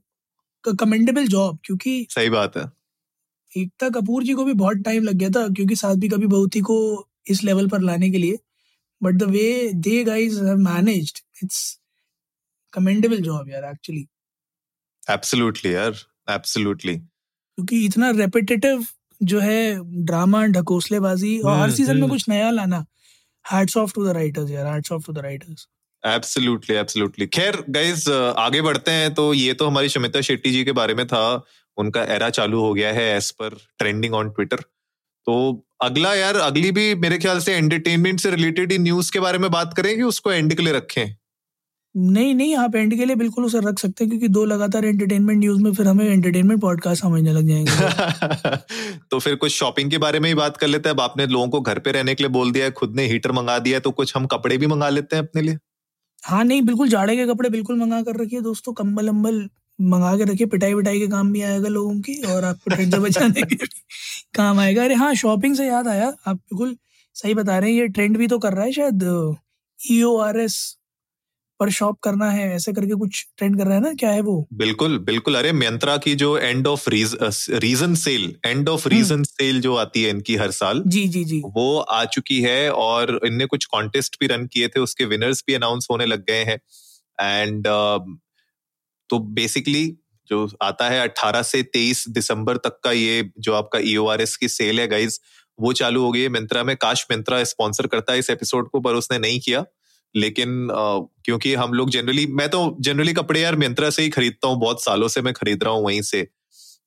commendable 0.65 1.27
job 1.29 1.59
क्योंकि 1.65 2.07
सही 2.11 2.31
बात 2.31 2.57
है। 2.57 2.65
एकता 3.53 3.89
कपूर 3.91 4.25
जी 4.25 4.35
को 4.35 4.45
भी 4.45 4.53
बहुत 4.55 4.77
टाइम 4.85 5.05
लग 5.05 5.15
गया 5.15 5.29
था 5.31 5.47
क्योंकि 5.49 5.77
साथ 5.77 5.97
भी 5.97 6.09
कभी 6.09 6.27
बहुती 6.29 6.61
को 6.61 6.77
इस 7.31 7.43
लेवल 7.45 7.69
पर 7.69 7.81
लाने 7.81 8.11
के 8.11 8.19
लिए। 8.19 8.39
But 9.03 9.15
the 9.15 9.23
way 9.31 9.73
they 9.75 10.03
guys 10.05 10.41
have 10.45 10.57
managed 10.61 11.19
it's 11.45 11.61
commendable 12.73 13.21
job 13.23 13.49
यार 13.51 13.65
एक्चुअली 13.65 14.07
एब्सोल्युटली 15.11 15.75
यार 15.75 15.95
एब्सोल्युटली 16.31 16.97
क्योंकि 16.97 17.85
इतना 17.87 18.11
रेपिटेटिव 18.11 18.87
जो 19.21 19.41
है 19.41 19.61
ड्रामा 20.05 20.45
ढकोसलेबाजी 20.47 21.39
और 21.39 21.53
हर 21.53 21.61
हम्म, 21.61 21.75
सीज़न 21.75 21.95
में 21.97 22.03
हम्म। 22.03 22.11
कुछ 22.13 22.29
नया 22.29 22.51
लाना। 22.51 22.85
Hats 23.45 23.77
off 23.77 23.93
to 23.95 24.07
the 24.07 24.13
writers 24.13 24.51
यार 24.51 24.67
hats 24.67 24.93
off 24.93 25.07
to 25.07 25.13
the 25.13 25.19
writers 25.19 25.67
absolutely 26.05 26.77
absolutely 26.77 27.27
खैर 27.27 27.65
गाइज़ 27.69 28.11
आगे 28.39 28.61
बढ़ते 28.63 28.91
हैं 28.91 29.13
तो 29.15 29.33
ये 29.35 29.55
तो 29.55 29.67
हमारी 29.67 29.89
शमिता 29.89 30.21
शेट्टी 30.21 30.51
जी 30.51 30.65
के 30.65 30.73
बारे 30.73 30.95
में 30.95 31.07
था। 31.07 31.23
उनका 31.79 32.03
एरा 32.15 32.31
चालू 32.31 32.61
हो 32.61 32.73
गया 32.75 32.93
है 32.93 33.05
as 33.17 33.31
per 33.31 33.55
trending 33.79 34.15
on 34.15 34.31
Twitter 34.31 34.61
तो 35.27 35.35
अगला 35.83 36.13
यार 36.15 36.37
अगली 36.39 36.71
भी 36.73 36.95
मेरे 36.97 37.19
ख्याल 37.19 37.39
से 37.41 37.55
एंटरटेनमेंट 37.55 38.21
से 38.21 38.31
रिलेटेड 38.31 38.73
ही 38.73 38.79
न्यूज़ 38.79 39.13
के 39.13 39.21
बारे 39.21 39.39
में 39.39 39.51
बात 39.51 39.75
करें 39.77 39.95
कि 39.97 40.03
उसको 40.05 40.33
एंड 40.33 40.55
के 40.55 40.63
लिए 40.63 40.73
रखें। 40.73 41.15
नहीं 41.95 42.35
नहीं 42.35 42.55
आप 42.57 42.75
एंड 42.77 42.95
के 42.97 43.05
लिए 43.05 43.17
बिल्कुल 43.17 43.45
उसे 43.45 43.59
रख 43.61 43.79
सकते 43.79 44.05
हैं 44.05 44.09
क्योंकि 44.11 44.29
दो 44.29 44.45
लगातार 44.45 44.85
एंटरटेनमेंट 44.85 45.39
न्यूज़ 45.39 45.63
में 45.63 45.73
फिर 45.73 45.89
हमें 45.89 46.05
एंटरटेनमेंट 46.07 46.61
पॉडकास्ट 46.61 47.03
समझने 47.03 47.33
लग 47.33 47.49
जाएँगे। 47.49 48.57
तो 49.11 49.19
फिर 49.19 49.35
कुछ 49.37 49.53
शॉपिंग 49.53 49.91
के 49.91 49.99
बारे 49.99 50.21
में 50.21 50.29
ही 50.29 50.35
बात 50.35 50.57
कर 50.57 50.67
लेते 50.67 50.89
हैं। 50.89 50.95
अब 50.95 51.01
आपने 51.01 51.27
लोगों 51.27 51.49
को 51.49 51.61
घर 51.61 51.79
पे 51.79 51.93
रहने 51.93 52.15
के 52.15 52.25
लिए 52.25 52.31
बोल 52.31 52.53
दिया 52.53 52.65
है 52.65 52.71
खुद 52.73 52.97
ने 52.97 53.07
हीटर 53.07 53.33
मंगा 53.33 53.59
दिया 53.59 53.77
है 53.77 53.81
तो 53.81 53.91
कुछ 53.93 54.17
हम 54.17 54.27
कपड़े 54.27 54.59
भी 54.59 54.67
मंगा 54.67 54.89
लेते 54.89 55.17
हैं 55.17 55.23
अपने 55.23 55.43
लिए। 55.43 55.59
हाँ 56.23 56.43
नहीं 56.45 56.63
बिल्कुल 56.63 56.89
जाड़े 56.89 57.17
के 57.17 57.27
कपड़े 57.27 57.49
बिल्कुल 57.51 57.79
मंगा 57.79 58.01
कर 58.03 58.21
रखिए 58.23 58.41
दोस्तों 58.41 58.73
कम्बल 58.73 59.09
अम्बल 59.09 59.49
मंगा 59.83 60.17
के 60.17 60.25
रखिए 60.25 60.47
पिटाई 60.47 60.75
विटाई 60.75 60.99
के 60.99 61.07
काम 61.09 61.33
भी 61.33 61.43
आएगा 61.43 61.69
लोगों 61.69 62.01
की 62.01 62.15
और 62.25 62.45
आपको 62.45 62.75
ठंड 62.75 62.95
बचाने 62.97 63.43
के 63.43 63.57
काम 64.35 64.59
आएगा। 64.61 64.85
अरे 64.85 64.95
हाँ 64.95 65.15
शॉपिंग 65.15 65.57
से 65.57 65.67
याद 65.67 65.89
आया 65.89 66.07
आप 66.27 66.37
बिल्कुल 66.37 66.77
सही 67.17 67.35
बता 67.35 67.59
रहे 67.59 67.71
हैं 67.73 67.79
ये 67.81 67.89
ट्रेंड 67.89 68.17
भी 68.19 68.27
तो 68.27 68.39
कर 68.39 68.53
रहा 68.53 68.65
है 68.65 68.73
शायद 68.73 69.03
ई 69.79 70.03
ओ 70.03 70.17
आर 70.19 70.41
एस 70.41 70.59
पर 71.61 71.71
शॉप 71.71 71.99
करना 72.03 72.31
है 72.31 72.49
ऐसे 72.55 72.73
करके 72.73 72.95
कुछ 72.95 73.27
ट्रेंड 73.39 73.59
कर 73.59 73.67
रहा 73.67 73.75
है 73.75 73.81
ना 73.81 73.93
क्या 73.95 74.11
है 74.11 74.21
वो? 74.21 74.47
बिल्कुल 74.53 74.99
बिल्कुल। 74.99 75.35
अरे 75.35 75.53
मियंत्रा 75.53 75.97
की 75.97 76.15
जो 76.15 76.37
end 76.39 76.67
of 76.67 76.89
reason 76.91 77.95
sale 77.95 78.35
end 78.47 78.69
of 78.69 78.89
reason 78.89 79.23
sale 79.23 79.61
जो 79.61 79.75
आती 79.77 80.03
है 80.03 80.11
इनकी 80.11 80.37
हर 80.37 80.51
साल 80.51 80.83
जी 80.87 81.07
जी 81.09 81.25
जी। 81.25 81.41
वो 81.47 81.79
आ 81.79 82.05
चुकी 82.05 82.41
है 82.41 82.71
और 82.73 83.21
इनने 83.27 83.47
कुछ 83.47 83.65
कॉन्टेस्ट 83.65 84.17
भी 84.21 84.27
रन 84.27 84.47
किए 84.47 84.69
थे 84.69 84.81
उसके 84.81 85.05
विनर्स 85.05 85.45
भी 85.47 85.55
अनाउंस 85.55 85.89
होने 85.91 86.07
लग 86.07 86.25
गए 86.25 86.45
हैं। 86.45 86.59
एंड 87.21 87.67
तो 89.13 89.19
बेसिकली 89.37 89.85
जो 90.29 90.49
आता 90.63 90.89
है 90.89 91.01
18 91.01 91.43
से 91.43 91.63
23 91.77 92.05
दिसंबर 92.09 92.57
तक 92.57 92.79
का 92.85 92.93
ये 92.93 93.31
जो 93.39 93.55
आपका 93.55 93.79
ईओआरएस 93.85 94.37
की 94.37 94.49
सेल 94.49 94.81
है 94.81 94.87
गाइज़ 94.89 95.19
वो 95.59 95.73
चालू 95.73 96.03
हो 96.05 96.13
गई 96.13 96.21
है। 96.21 96.29
मिंत्रा 96.29 96.63
में 96.65 96.77
काश 96.77 97.07
मिंत्रा 97.11 97.43
स्पॉन्सर 97.45 97.87
करता 97.87 98.13
है 98.13 98.19
इस 98.19 98.31
एपिसोड 98.31 98.71
को 98.71 98.81
पर 98.81 98.95
उसने 98.95 99.19
नहीं 99.19 99.41
किया। 99.41 99.65
लेकिन 100.15 100.69
अ, 100.69 101.09
क्योंकि 101.25 101.55
हम 101.55 101.73
लोग 101.73 101.91
जनरली 101.91 102.27
मैं 102.33 102.49
तो 102.49 102.77
जनरली 102.81 103.13
कपड़े 103.13 103.41
यार 103.41 103.57
मिंत्रा 103.57 103.91
से 103.91 104.03
ही 104.03 104.09
खरीदता 104.09 104.49
हूँ 104.49 104.61
बहुत 104.61 104.85
सालों 104.85 105.09
से 105.09 105.23
मैं 105.23 105.35
खरीद 105.35 105.65
रहा 105.65 105.75
हूँ 105.75 105.85
वहीं 105.85 106.03
से। 106.03 106.27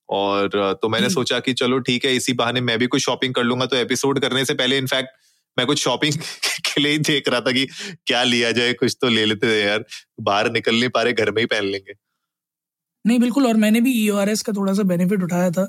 और 0.10 0.50
तो 0.82 0.90
मैंने 0.90 1.10
सोचा 1.10 1.40
कि 1.40 1.54
चलो 1.54 1.80
ठीक 1.80 2.06
है 2.06 2.16
इसी 2.16 2.34
बहाने 2.34 2.62
मैं 2.62 2.78
भी 2.80 2.88
कुछ 2.88 3.02
शॉपिंग 3.02 3.34
कर 3.34 3.44
लूँगा। 3.44 3.66
तो 3.66 3.76
एपिसोड 3.76 4.20
करने 4.20 4.46
से 4.46 4.54
पहले 4.54 4.78
इनफैक्ट 4.78 5.10
मैं 5.58 5.68
कुछ 5.68 5.84
शॉपिंग 5.84 6.14
के 6.68 6.82
लिए 6.82 6.92
ही 6.92 6.98
देख 7.00 7.30
रहा 7.30 7.42
था 7.42 7.52
कि 7.52 7.66
क्या 8.08 8.24
लिया 8.24 8.52
जाए 8.52 8.74
कुछ 8.74 8.98
तो 9.02 9.10
ले 9.10 9.26
लेते 9.26 9.48
हैं 9.48 9.68
यार। 9.68 9.86
बाहर 10.22 10.52
निकल 10.52 10.76
नहीं 10.80 10.90
पा 10.90 11.02
रहे 11.04 11.14
घर 11.14 11.32
में 11.32 11.42
ही 11.42 11.46
पहन 11.46 11.66
लेंगे। 11.66 11.94
नहीं 13.06 13.20
बिल्कुल 13.20 13.48
और 13.48 13.58
मैंने 13.58 13.82
भी 13.82 13.94
ई 14.04 14.10
एस 14.30 14.42
का 14.42 14.54
थोड़ा 14.54 14.74
सा 14.74 14.84
बेनिफिट 14.84 15.24
उठाया 15.24 15.52
था। 15.52 15.64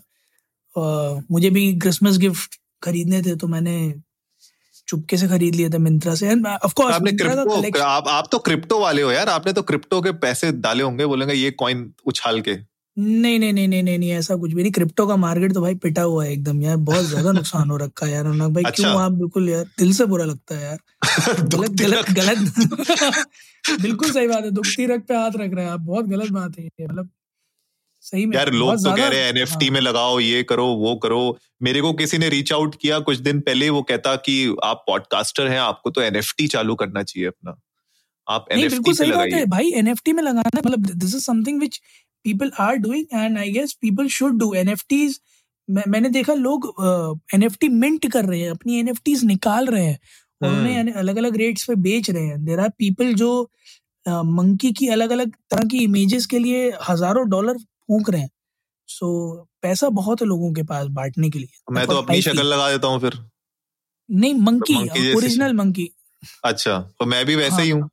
अ, 0.77 1.21
मुझे 1.31 1.51
भी 1.51 1.73
क्रिसमस 1.79 2.19
गिफ्ट 2.19 2.57
खरीदने 2.83 3.23
थे 3.23 3.37
तो 3.37 3.49
मैंने 3.49 3.77
चुपके 4.89 5.17
से 5.17 5.29
खरीद 5.29 5.55
लिए 5.55 5.69
थे 5.71 5.79
मिंत्रा 5.79 6.15
से। 6.15 6.29
एंड 6.29 6.47
ऑफ़ 6.47 6.75
कोर्स 6.75 6.95
आपने 6.95 7.13
क्रिप्टो 7.13 7.81
आप 7.83 8.09
आप 8.09 8.29
तो 8.33 8.39
क्रिप्टो 8.39 8.79
वाले 8.81 9.03
हो 9.03 9.11
यार। 9.13 9.29
आपने 9.29 9.53
तो 9.53 9.63
क्रिप्टो 9.63 10.01
के 10.01 10.13
पैसे 10.25 10.53
डाले 10.53 10.83
होंगे 10.83 11.07
बोलेंगे 11.07 11.35
ये 11.35 11.51
कॉइन 11.51 11.93
उछाल 12.07 12.41
के। 12.41 12.57
नहीं 12.97 13.39
नहीं 13.39 13.53
नहीं 13.53 13.69
नहीं 13.69 13.83
नहीं 13.83 13.99
नहीं 13.99 14.11
ऐसा 14.11 14.37
कुछ 14.37 14.53
भी 14.53 14.63
नहीं। 14.63 14.73
क्रिप्टो 14.73 15.07
का 15.07 15.17
मार्केट 15.17 15.53
तो 15.55 15.61
भाई 15.61 15.75
पिटा 15.75 16.03
हुआ 16.03 16.25
है 16.25 16.33
एकदम 16.33 16.63
यार। 16.63 16.77
बहुत 16.77 17.05
ज़्यादा 17.05 17.33
नुकसान 17.33 17.71
हो 17.71 17.77
रखा 17.77 18.07
है 18.07 18.13
यार 18.13 18.27
अनुराग 18.27 18.53
भाई 18.55 18.65
अच्छा। 18.65 18.83
क्यों 18.85 19.01
आप 19.03 19.13
बिल्कुल 19.13 19.49
यार? 19.49 19.65
दिल 19.79 19.93
से 19.93 20.05
बुरा 20.07 20.25
लगता 20.25 20.57
है 20.57 20.65
यार। 20.65 20.79
गलत 21.55 21.71
गलत 21.83 22.11
गलत। 22.11 23.29
बिल्कुल 23.83 24.11
सही 24.13 24.29
बात 24.29 24.45
है। 24.45 24.51
दुखती 24.51 24.87
रख 24.87 25.03
पे 25.09 25.15
हाथ 25.15 25.31
रख 25.37 25.55
रहे 25.55 25.65
हैं 25.65 25.73
आप। 25.73 25.81
बहुत 25.83 26.05
गलत 26.07 26.31
बात 26.31 26.59
है 26.59 26.67
मतलब 26.67 27.11
सही 28.07 28.25
में 28.27 28.37
यार 28.37 28.53
लोग 28.55 28.75
तो 28.77 28.95
कह 28.97 29.09
रहे 29.09 29.21
हैं 29.21 29.29
एनएफटी 29.29 29.67
हाँ। 29.67 29.73
में 29.75 29.81
लगाओ 29.81 30.19
ये 30.21 30.43
करो 30.45 30.67
वो 30.79 30.95
करो। 31.03 31.21
मेरे 31.63 31.81
को 31.81 31.93
किसी 31.95 32.19
ने 32.19 32.29
रीच 32.31 32.53
आउट 32.53 32.75
किया 32.81 32.99
कुछ 33.03 33.19
दिन 33.21 33.41
पहले 33.43 33.71
वो 33.71 33.83
कहता 33.85 34.15
कि 34.19 34.35
आप 34.65 34.85
पॉडकास्टर 34.87 35.49
हैं 35.49 35.61
आपको 35.61 35.91
तो 35.91 36.03
एनएफटी 36.03 36.47
चालू 36.49 36.75
करना 36.77 37.03
चाहिए 37.05 37.29
अपना। 37.29 37.57
आप 38.27 38.47
नहीं 38.53 38.65
एनएफटी 38.65 38.95
सही 38.95 39.13
बात 39.13 39.33
है। 39.33 39.45
भाई 39.49 39.73
एनएफटी 39.77 40.13
में 40.13 40.23
लगाना 40.23 40.59
मतलब 40.59 40.87
this 40.89 41.15
is 41.15 41.25
something 41.25 41.59
which 41.59 41.81
people 42.25 42.51
are 42.61 42.77
doing 42.79 43.07
and 43.15 43.39
I 43.39 43.51
guess 43.53 43.73
people 43.83 44.09
should 44.11 44.39
do 44.39 44.53
NFTs 44.57 45.21
मैंने 45.69 46.09
देखा 46.11 46.35
लोग 46.37 46.73
एनएफटी 47.35 47.69
मिंट 47.71 48.11
कर 48.13 48.25
रहे 48.25 48.41
हैं 48.41 48.51
अपनी 48.51 48.79
एनएफटीज 48.79 49.25
निकाल 49.25 49.67
रहे 49.67 49.85
हैं 49.85 49.99
और। 50.41 50.49
उन्हें 50.51 50.93
अलग 50.95 51.17
अलग 51.17 51.37
रेट्स 51.37 51.65
पे 51.65 51.75
बेच 51.83 52.11
रहे 52.11 52.25
हैं। 52.25 52.45
देर 52.45 52.61
आर 52.61 52.69
पीपल 52.79 53.15
जो 53.15 53.31
मंकी 54.07 54.73
की 54.73 54.89
अलग 54.89 55.11
अलग 55.11 55.31
तरह 55.51 55.69
की 55.69 55.79
इमेजेस 55.85 56.27
के 56.27 56.39
लिए 56.39 56.71
हज़ारों 56.89 57.29
डॉलर 57.31 57.57
फूंक 57.89 58.11
रहे 58.11 58.21
हैं। 58.21 58.31
सो 58.89 59.07
so, 59.07 59.47
पैसा 59.63 59.89
बहुत 59.91 60.21
है 60.23 60.27
लोगों 60.27 60.53
के 60.53 60.63
पास 60.65 60.87
बांटने 60.93 61.31
के 61.31 61.39
लिए। 61.39 61.73
मैं 61.73 61.87
तो 61.87 61.97
अपनी 61.97 62.23
शक्ल 62.23 62.43
लगा 62.45 62.71
देता 62.71 62.87
हूँ 62.87 63.01
फिर। 63.01 63.19
नहीं 64.09 64.35
मंकी 64.37 65.15
ओरिजिनल 65.15 65.53
मंकी 65.55 65.91
अच्छा 66.45 66.79
तो 67.01 67.07
मैं 67.07 67.25
भी 67.27 67.35
वैसे 67.37 67.63
ही 67.63 67.71
हूँ। 67.71 67.89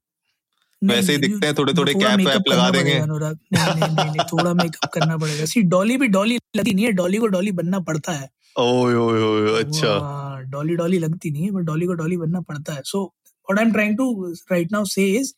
वैसे 0.82 1.12
ही 1.12 1.18
दिखते 1.18 1.48
हैं 1.48 1.56
थोड़े 1.56 1.74
थोड़े 1.74 1.94
कैप 1.94 2.20
वैप 2.20 2.48
लगा 2.48 2.70
देंगे। 2.70 2.94
अनुराग। 2.94 3.38
नहीं 3.54 3.66
नहीं 3.66 3.90
नहीं, 3.90 4.06
नहीं 4.06 4.26
थोड़ा 4.32 4.54
मेकअप 4.54 4.90
करना 4.94 5.18
पड़ेगा। 5.18 5.46
सी 5.46 5.62
डॉली 5.72 5.98
भी 5.98 6.08
डॉली 6.08 6.38
लगती 6.56 6.74
नहीं 6.74 6.86
है 6.86 6.92
डॉली 6.92 7.18
को 7.18 7.28
डॉली 7.28 7.52
बनना 7.52 7.80
पड़ता 7.82 8.12
है। 8.12 8.30
ओए 8.56 8.94
ओए 8.96 9.22
ओए 9.22 9.64
अच्छा। 9.64 9.94
हाँ, 10.00 10.44
डॉली 10.46 10.76
डॉली 10.76 11.00
लगती 11.00 11.32
नहीं 11.32 11.44
है 11.44 11.52
बट 11.52 11.64
डॉली 11.64 11.86
को 11.86 11.94
डॉली 11.94 12.18
बनना 12.18 12.42
पड़ता 12.42 12.74
है। 12.74 12.82
So 12.86 13.04
what 13.04 13.60
I 13.60 13.66
am 13.66 13.72
trying 13.74 13.98
to 13.98 14.34
right 14.52 14.72
now 14.72 14.86
say 14.86 15.10
is 15.12 15.34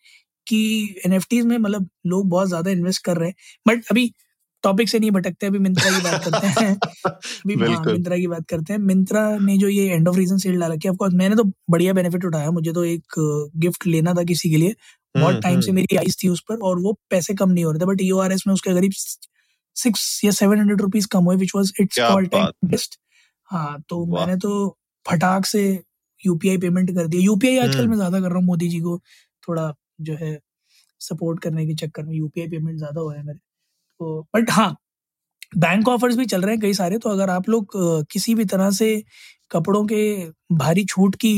कि 0.47 0.61
एनएफटीज 1.05 1.45
में 1.45 1.57
मतलब 1.57 1.89
लोग 2.05 2.29
बहुत 2.29 2.47
ज़्यादा 2.47 2.71
इन्वेस्ट 2.71 3.03
कर 3.05 3.17
रहे 3.17 3.29
हैं। 3.29 3.35
बट 3.67 3.83
अभी 3.91 4.11
टॉपिक 4.65 4.89
से 4.89 4.99
नहीं 4.99 5.11
भटकते 5.11 5.47
अभी 5.47 5.59
मिंत्रा 5.59 5.91
की 5.91 6.03
बात 6.03 6.23
करते 6.25 6.47
हैं। 6.47 6.75
अभी 7.05 7.55
हाँ 7.63 7.83
मिंत्रा 7.85 8.17
की 8.17 8.27
बात 8.27 8.45
करते 8.49 8.73
हैं। 8.73 8.79
मिंत्रा 8.81 9.29
ने 9.39 9.57
जो 9.57 9.69
ये 9.69 9.87
एंड 9.89 10.07
ऑफ़ 10.07 10.17
रीजन 10.17 10.37
सेल 10.37 10.59
डाला 10.59 10.75
कि 10.75 10.89
ऑफकोर्स 10.89 11.13
मैंने 11.13 11.35
तो 11.35 11.43
बढ़िया 11.69 11.93
बेनिफिट 11.93 12.25
उठाया 12.25 12.51
मुझे 12.51 12.73
तो 12.73 12.83
एक 12.85 13.19
गिफ्ट 13.57 13.87
लेना 13.87 14.13
था 14.13 14.23
किसी 14.23 14.49
के 14.49 14.57
लिए। 14.57 14.75
बहुत 15.15 15.31
हम्म, 15.31 15.41
टाइम 15.41 15.59
से 15.61 15.71
हम्म। 15.71 15.75
मेरी 15.75 15.97
आइस 15.97 16.17
थी 16.23 16.27
उस 16.27 16.41
पर 16.49 16.57
और 16.59 16.79
वो 16.79 16.93
पैसे 17.09 17.33
कम 17.33 17.49
नहीं 17.49 17.65
हो 17.65 17.71
रहे 17.71 17.79
थे 17.79 17.85
बट 17.85 18.01
यू 18.01 18.21
में 18.47 18.53
उसके 18.53 18.73
करीब 18.73 18.91
सिक्स 19.75 20.21
या 20.25 20.31
सेवन 20.31 20.59
हंड्रेड 20.59 20.81
रुपीज़ 20.81 21.07
कम 21.11 21.23
हुए 21.23 21.35
which 21.35 21.51
was 21.55 21.71
its 21.81 21.99
all 21.99 22.25
time 22.25 22.67
best 22.67 22.99
हाँ 23.49 23.81
तो 23.89 24.05
मैंने 24.05 24.35
तो 24.37 24.51
फटाक 25.05 25.45
से 25.45 25.63
यूपीआई 26.23 26.57
पेमेंट 26.57 26.91
कर 26.95 27.07
दिया। 27.07 27.21
यूपीआई 27.23 27.57
आजकल 27.57 27.79
हम्म। 27.79 27.89
मैं 27.89 27.97
ज़्यादा 27.97 28.19
कर 28.19 28.27
रहा 28.29 28.37
हूँ 28.37 28.45
मोदी 28.45 28.69
जी 28.69 28.79
को 28.79 28.97
थोड़ा 29.47 29.73
जो 30.01 30.15
है 30.15 30.39
सपोर्ट 31.01 31.39
करने 31.39 31.65
के 31.67 31.75
चक्कर 31.75 32.03
में 32.03 32.15
यूपीआई 32.15 32.47
पेमेंट 32.49 32.77
ज़्यादा 32.77 33.01
हुआ 33.01 33.15
है 33.15 33.23
मेरे। 33.23 33.39
तो 33.99 34.21
बट 34.35 34.49
हाँ 34.51 34.75
बैंक 35.57 35.87
ऑफर्स 35.87 36.15
भी 36.17 36.25
चल 36.25 36.41
रहे 36.41 36.51
हैं 36.51 36.61
कई 36.61 36.73
सारे 36.73 36.97
तो 36.97 37.09
अगर 37.09 37.29
आप 37.29 37.49
लोग 37.49 37.71
किसी 38.11 38.35
भी 38.35 38.45
तरह 38.45 38.69
से 38.71 38.87
कपड़ों 39.51 39.83
के 39.85 40.01
भारी 40.55 40.85
छूट 40.85 41.15
की 41.15 41.33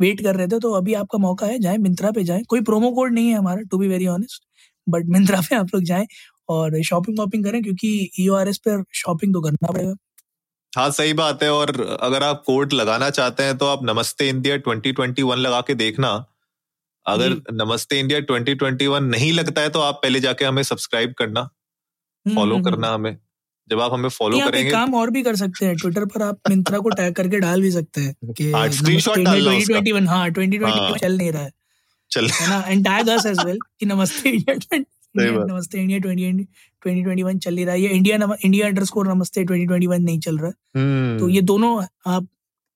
वेट 0.00 0.22
कर 0.24 0.36
रहे 0.36 0.46
थे 0.46 0.58
तो 0.58 0.72
अभी 0.72 0.94
आपका 0.94 1.18
मौका 1.18 1.46
है 1.46 1.58
जाएँ 1.58 1.78
मिंत्रा 1.78 2.10
पे 2.10 2.24
जाएँ। 2.24 2.42
कोई 2.48 2.60
प्रोमो 2.62 2.90
कोड 2.90 3.12
नहीं 3.14 3.28
है 3.28 3.34
हमारा 3.34 3.62
to 3.70 3.78
be 3.78 3.88
very 3.88 4.06
honest 4.08 4.44
but 4.86 5.06
Myntra 5.08 5.40
पे 5.40 5.56
आप 5.56 5.74
लोग 5.74 5.84
जाएँ 5.84 6.06
और 6.48 6.80
शॉपिंग 6.82 7.18
वॉपिंग 7.18 7.44
करें 7.44 7.62
क्योंकि 7.62 8.10
ई 8.20 8.28
पर 8.66 8.82
शॉपिंग 8.94 9.34
तो 9.34 9.40
करना 9.40 9.72
पड़ेगा। 9.72 9.94
हाँ 10.72 10.90
सही 10.90 11.12
बात 11.12 11.42
है 11.42 11.50
और 11.52 11.80
अगर 12.00 12.22
आप 12.22 12.42
कोड 12.46 12.72
लगाना 12.72 13.10
चाहते 13.10 13.42
हैं 13.42 13.56
तो 13.58 13.66
आप 13.66 13.84
नमस्ते 13.84 14.28
इंडिया 14.28 14.56
2021 14.68 15.36
लगा 15.36 15.60
के 15.60 15.74
देखना। 15.76 16.08
अगर 17.06 17.40
नमस्ते 17.54 17.98
इंडिया 18.00 18.20
2021 18.22 19.00
नहीं 19.02 19.32
लगता 19.32 19.60
है 19.60 19.70
तो 19.70 19.80
आप 19.80 20.00
पहले 20.02 20.20
जाके 20.20 20.44
हमें 20.44 20.62
सब्सक्राइब 20.62 21.14
करना। 21.18 21.48
फॉलो 22.26 22.54
हम्म, 22.54 22.64
करना 22.64 22.88
हमें। 22.94 23.16
जब 23.70 23.80
आप 23.80 23.92
हमें 23.92 24.08
फॉलो 24.08 24.38
करेंगे 24.50 24.70
काम 24.70 24.94
और 24.94 25.10
भी 25.10 25.22
कर 25.22 25.36
सकते 25.36 25.66
हैं 25.66 25.76
ट्विटर 25.76 26.04
पर 26.04 26.22
आप 26.22 26.38
मिंत्रा 26.50 26.78
को 26.78 26.88
टैग 26.88 27.14
करके 27.14 27.38
डाल 27.38 27.62
भी 27.62 27.70
सकते 27.70 28.00
हैं 28.00 28.14
कि 28.32 28.50
हाँ, 28.52 28.66
screenshot 28.68 28.88
नमस्ते 28.90 29.22
डालना 29.24 29.52
इंडिया 29.52 29.58
उसका। 29.58 29.78
2021 29.80 30.08
हाँ 30.08 30.28
2021 30.30 30.78
हाँ। 30.80 30.96
चल 30.98 31.16
नहीं 31.16 31.32
रहा 31.32 31.42
है। 31.42 31.50
चल। 32.10 32.28
है 32.28 32.48
ना? 32.48 32.60
And 32.68 32.84
tag 32.84 33.08
us 33.08 33.26
as 33.26 33.44
well 33.44 33.58
कि 33.80 33.86
नमस्ते 33.86 34.30
इंडिया 34.30 34.54
20 34.58 34.84
सही 35.18 35.30
नमस्ते 35.52 35.78
इंडिया 35.78 35.98
2021 35.98 37.38
चल 37.38 37.54
नहीं 37.54 37.66
रहा। 37.66 37.74
है 37.74 37.80
ये 37.80 37.88
इंडिया 37.88 38.36
इंडिया 38.44 38.66
अंडरस्कोर 38.66 39.08
नमस्ते 39.08 39.44
2021 39.44 39.98
नहीं 39.98 40.18
चल 40.20 40.38
रहा। 40.38 40.46
है 40.46 40.82
हम्म 40.82 41.18
तो 41.18 41.28
ये 41.28 41.40
दोनों 41.40 41.84
आप 42.06 42.26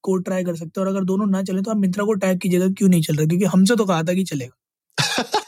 कोड 0.03 0.23
ट्राई 0.23 0.43
कर 0.43 0.55
सकते 0.55 0.71
हो 0.77 0.81
और 0.81 0.87
अगर 0.87 1.03
दोनों 1.03 1.25
ना 1.25 1.43
चले 1.43 1.61
तो 1.61 1.71
आप 1.71 1.77
मिंत्रा 1.77 2.05
को 2.05 2.13
टैग 2.13 2.39
कीजिएगा 2.39 2.67
क्यों 2.67 2.89
नहीं 2.89 3.01
चल 3.01 3.15
रहा? 3.15 3.25
क्योंकि 3.25 3.45
हमसे 3.45 3.75
तो 3.75 3.85
कहा 3.85 4.03
था 4.03 4.13
कि 4.13 4.23
चलेगा। 4.23 4.55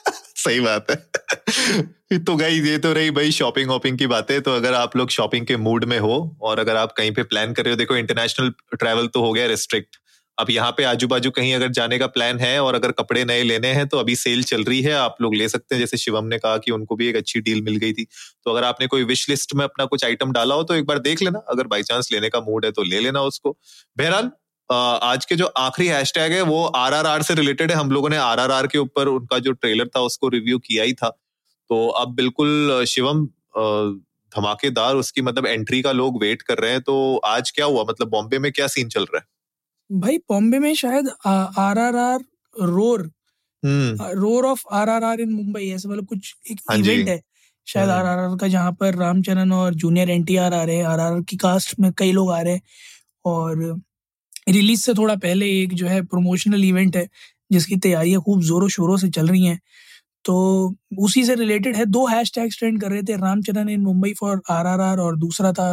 सही 0.50 0.60
बात 0.60 0.91
है। 0.91 2.20
तो 2.20 2.36
गई 2.36 2.60
ये 2.62 2.77
तो 2.77 2.94
रही 2.94 3.12
भाई 3.12 3.32
शॉपिंग 3.32 3.70
वॉपिंग 3.70 3.98
की 3.98 4.08
बातें। 4.08 4.41
तो 4.41 4.51
अगर 4.51 4.74
आप 4.74 4.96
लोग 4.98 5.10
शॉपिंग 5.10 5.46
के 5.46 5.58
मूड 5.58 5.86
में 5.86 5.98
हो 6.00 6.15
और 6.41 6.60
अगर 6.60 6.75
आप 6.75 6.91
कहीं 6.98 7.12
पे 7.12 7.24
प्लान 7.24 7.53
कर 7.53 7.63
रहे 7.63 7.74
हो, 7.74 7.77
देखो 7.77 7.96
इंटरनेशनल 7.98 8.50
ट्रैवल 8.79 9.08
तो 9.08 9.22
हो 9.22 9.34
गया 9.34 9.46
रिस्ट्रिक्ट 9.48 9.98
अब 10.38 10.50
यहाँ 10.51 10.72
पे 10.72 10.84
आजू 10.84 11.08
बाजू 11.08 11.29
कहीं 11.32 11.53
अगर 11.56 11.70
जाने 11.70 11.98
का 12.00 12.08
प्लान 12.08 12.38
है 12.39 12.60
और 12.63 12.75
अगर 12.75 12.91
कपड़े 12.91 13.24
नए 13.25 13.44
लेने 13.44 13.68
हैं 13.68 13.88
तो 13.88 13.98
अभी 13.98 14.15
सेल 14.15 14.44
चल 14.44 14.63
रही 14.63 14.82
है। 14.82 14.94
आप 14.94 15.15
लोग 15.22 15.36
ले 15.36 15.50
सकते 15.50 15.75
हैं। 15.75 15.79
जैसे 15.82 15.98
शिवम 15.98 16.25
ने 16.25 16.38
कहा 16.38 16.58
कि 16.58 16.72
उनको 16.72 16.96
भी 16.96 17.08
एक 17.08 17.15
अच्छी 17.15 17.41
डील 17.41 17.62
मिल 17.62 17.75
गई 17.75 17.94
थी। 17.94 18.03
तो 18.46 18.51
अगर 18.51 18.63
आपने 18.63 18.88
कोई 18.88 19.03
विश 19.03 19.29
लिस्ट 19.29 19.56
में 19.56 19.63
अपना 19.65 19.86
कुछ 19.86 20.06
आइटम 20.06 20.32
डाला 20.32 20.56
हो 20.56 20.63
तो 20.63 20.75
एक 20.75 20.86
बार 20.86 21.00
देख 21.00 21.22
लेना। 21.22 21.39
अगर 21.50 21.68
बाई 21.68 21.84
चांस 21.84 22.10
लेने 22.13 22.29
का 22.29 22.39
मूड 22.41 22.65
है 22.65 22.72
तो 22.72 22.84
ले 22.84 23.00
लेना 23.00 23.22
उसको। 23.22 23.58
बहरहाल 23.98 24.32
आज 24.69 25.25
के 25.25 25.35
जो 25.35 25.45
आखिरी 25.57 25.88
हैशटैग 25.88 26.33
है 26.33 26.41
वो 26.43 26.63
आरआरआर 26.77 27.21
से 27.21 27.33
रिलेटेड 27.33 27.71
है 27.71 27.77
हम 27.77 27.91
लोगों 27.91 28.09
ने 28.09 28.17
आरआरआर 28.19 28.67
के 28.67 28.77
ऊपर 28.77 29.07
उनका 29.07 29.39
जो 29.39 29.51
ट्रेलर 29.53 29.88
था 29.88 30.01
उसको 30.01 30.29
रिव्यू 30.29 30.59
किया 30.59 30.83
ही 30.83 30.93
था 30.93 31.09
तो 31.69 31.88
अब 31.95 32.13
बिल्कुल 32.15 32.83
शिवम 32.88 33.25
धमाकेदार 34.31 34.95
उसकी 34.95 35.21
मतलब 35.21 35.45
एंट्री 35.47 35.81
का 35.81 35.91
लोग 35.91 36.21
वेट 36.21 36.41
कर 36.41 36.57
रहे 36.57 36.71
हैं 36.71 36.81
तो 36.81 36.95
आज 37.25 37.51
क्या 37.51 37.65
हुआ 37.65 37.83
मतलब 37.83 38.09
बॉम्बे 38.09 38.39
में 38.39 38.51
क्या 38.51 38.67
सीन 38.67 38.89
चल 38.89 39.03
रहा 39.03 39.17
है 39.17 39.99
भाई 39.99 40.17
बॉम्बे 40.29 40.59
में 40.59 40.73
शायद 40.75 41.09
R 41.27 41.79
R 41.79 41.95
R 41.97 42.19
roar 42.55 43.09
hmm 43.63 44.11
roar 44.19 44.45
of 44.45 44.63
R 44.71 44.89
R 44.89 45.03
R 45.03 45.21
in 45.21 45.31
Mumbai 45.31 45.69
ऐसे 45.69 45.89
मतलब 45.89 46.05
कुछ 46.07 46.35
एक 46.51 46.59
हाँ 46.69 46.77
इवेंट 46.77 47.09
है 47.09 47.21
शायद 47.67 47.89
आर 47.89 47.99
हम्म। 47.99 48.09
आर 48.09 48.19
आर 48.21 48.38
का 48.38 48.47
जहाँ 48.47 48.71
पर 48.71 48.95
रामचरण 48.95 49.51
और 49.51 49.73
जूनियर 49.75 50.09
एन 50.09 50.23
टी 50.23 50.35
आर 50.38 50.53
आ 50.53 50.63
रहे 50.63 50.75
हैं 50.75 50.85
आर 50.85 50.99
आर 50.99 51.13
आर 51.13 51.21
की 51.21 51.38
कास्ट 51.38 51.79
में 51.79 51.91
कई 51.97 52.11
लोग 52.11 52.31
आ 52.31 52.41
रहे 52.41 52.53
हैं 52.53 52.61
और 53.25 53.81
रिलीज़ 54.50 54.82
से 54.82 54.94
थोड़ा 54.96 55.15
पहले 55.18 55.46
एक 55.53 55.74
जो 55.75 55.88
है 55.88 56.01
प्रमोशनल 56.06 56.63
इवेंट 56.65 56.96
है, 56.96 57.08
जिसकी 57.51 57.75
तैयारियाँ 57.79 58.22
खूब 58.22 58.41
जोरों 58.44 58.68
शोरों 58.70 58.98
से 58.98 59.10
चल 59.12 59.27
रही 59.27 59.46
हैं। 59.46 59.60
तो 60.25 60.36
उसी 61.00 61.25
से 61.25 61.36
रिलेटेड 61.36 61.75
है, 61.75 61.86
दो 61.88 62.08
हैश 62.08 62.32
टैग 62.36 62.51
ट्रेंड 62.60 62.82
कर 62.82 62.91
रहे 62.91 63.03
थे 63.03 63.15
Ram Charan 63.18 63.70
in 63.70 63.82
Mumbai 63.82 64.13
for 64.20 64.41
R 64.51 64.68
R 64.68 64.82
R 64.82 65.00
और 65.00 65.18
दूसरा 65.20 65.51
था 65.53 65.72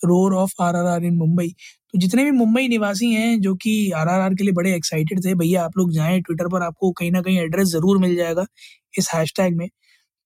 roar 0.00 0.34
of 0.36 0.52
R 0.62 0.76
R 0.76 0.86
R 0.88 1.04
in 1.04 1.14
Mumbai 1.16 1.48
तो 1.94 1.98
जितने 1.98 2.24
भी 2.24 2.30
मुंबई 2.32 2.68
निवासी 2.68 3.10
हैं, 3.12 3.40
जो 3.40 3.54
कि 3.56 3.90
आर 3.92 4.08
आर 4.08 4.20
आर 4.20 4.34
के 4.34 4.44
लिए 4.44 4.52
बड़े 4.54 4.74
एक्साइटेड 4.74 5.24
थे, 5.24 5.34
भैया 5.36 5.64
आप 5.64 5.78
लोग 5.78 5.92
जाएँ 5.92 6.20
ट्विटर 6.22 6.48
पर, 6.50 6.62
आपको 6.62 6.90
कहीं 6.92 7.10
ना 7.12 7.22
कहीं 7.22 7.38
एड्रेस 7.40 7.68
ज़रूर 7.68 7.98
मिल 7.98 8.16
जाएगा 8.16 8.46
इस 8.94 9.08
हैशटैग 9.14 9.56
में। 9.56 9.68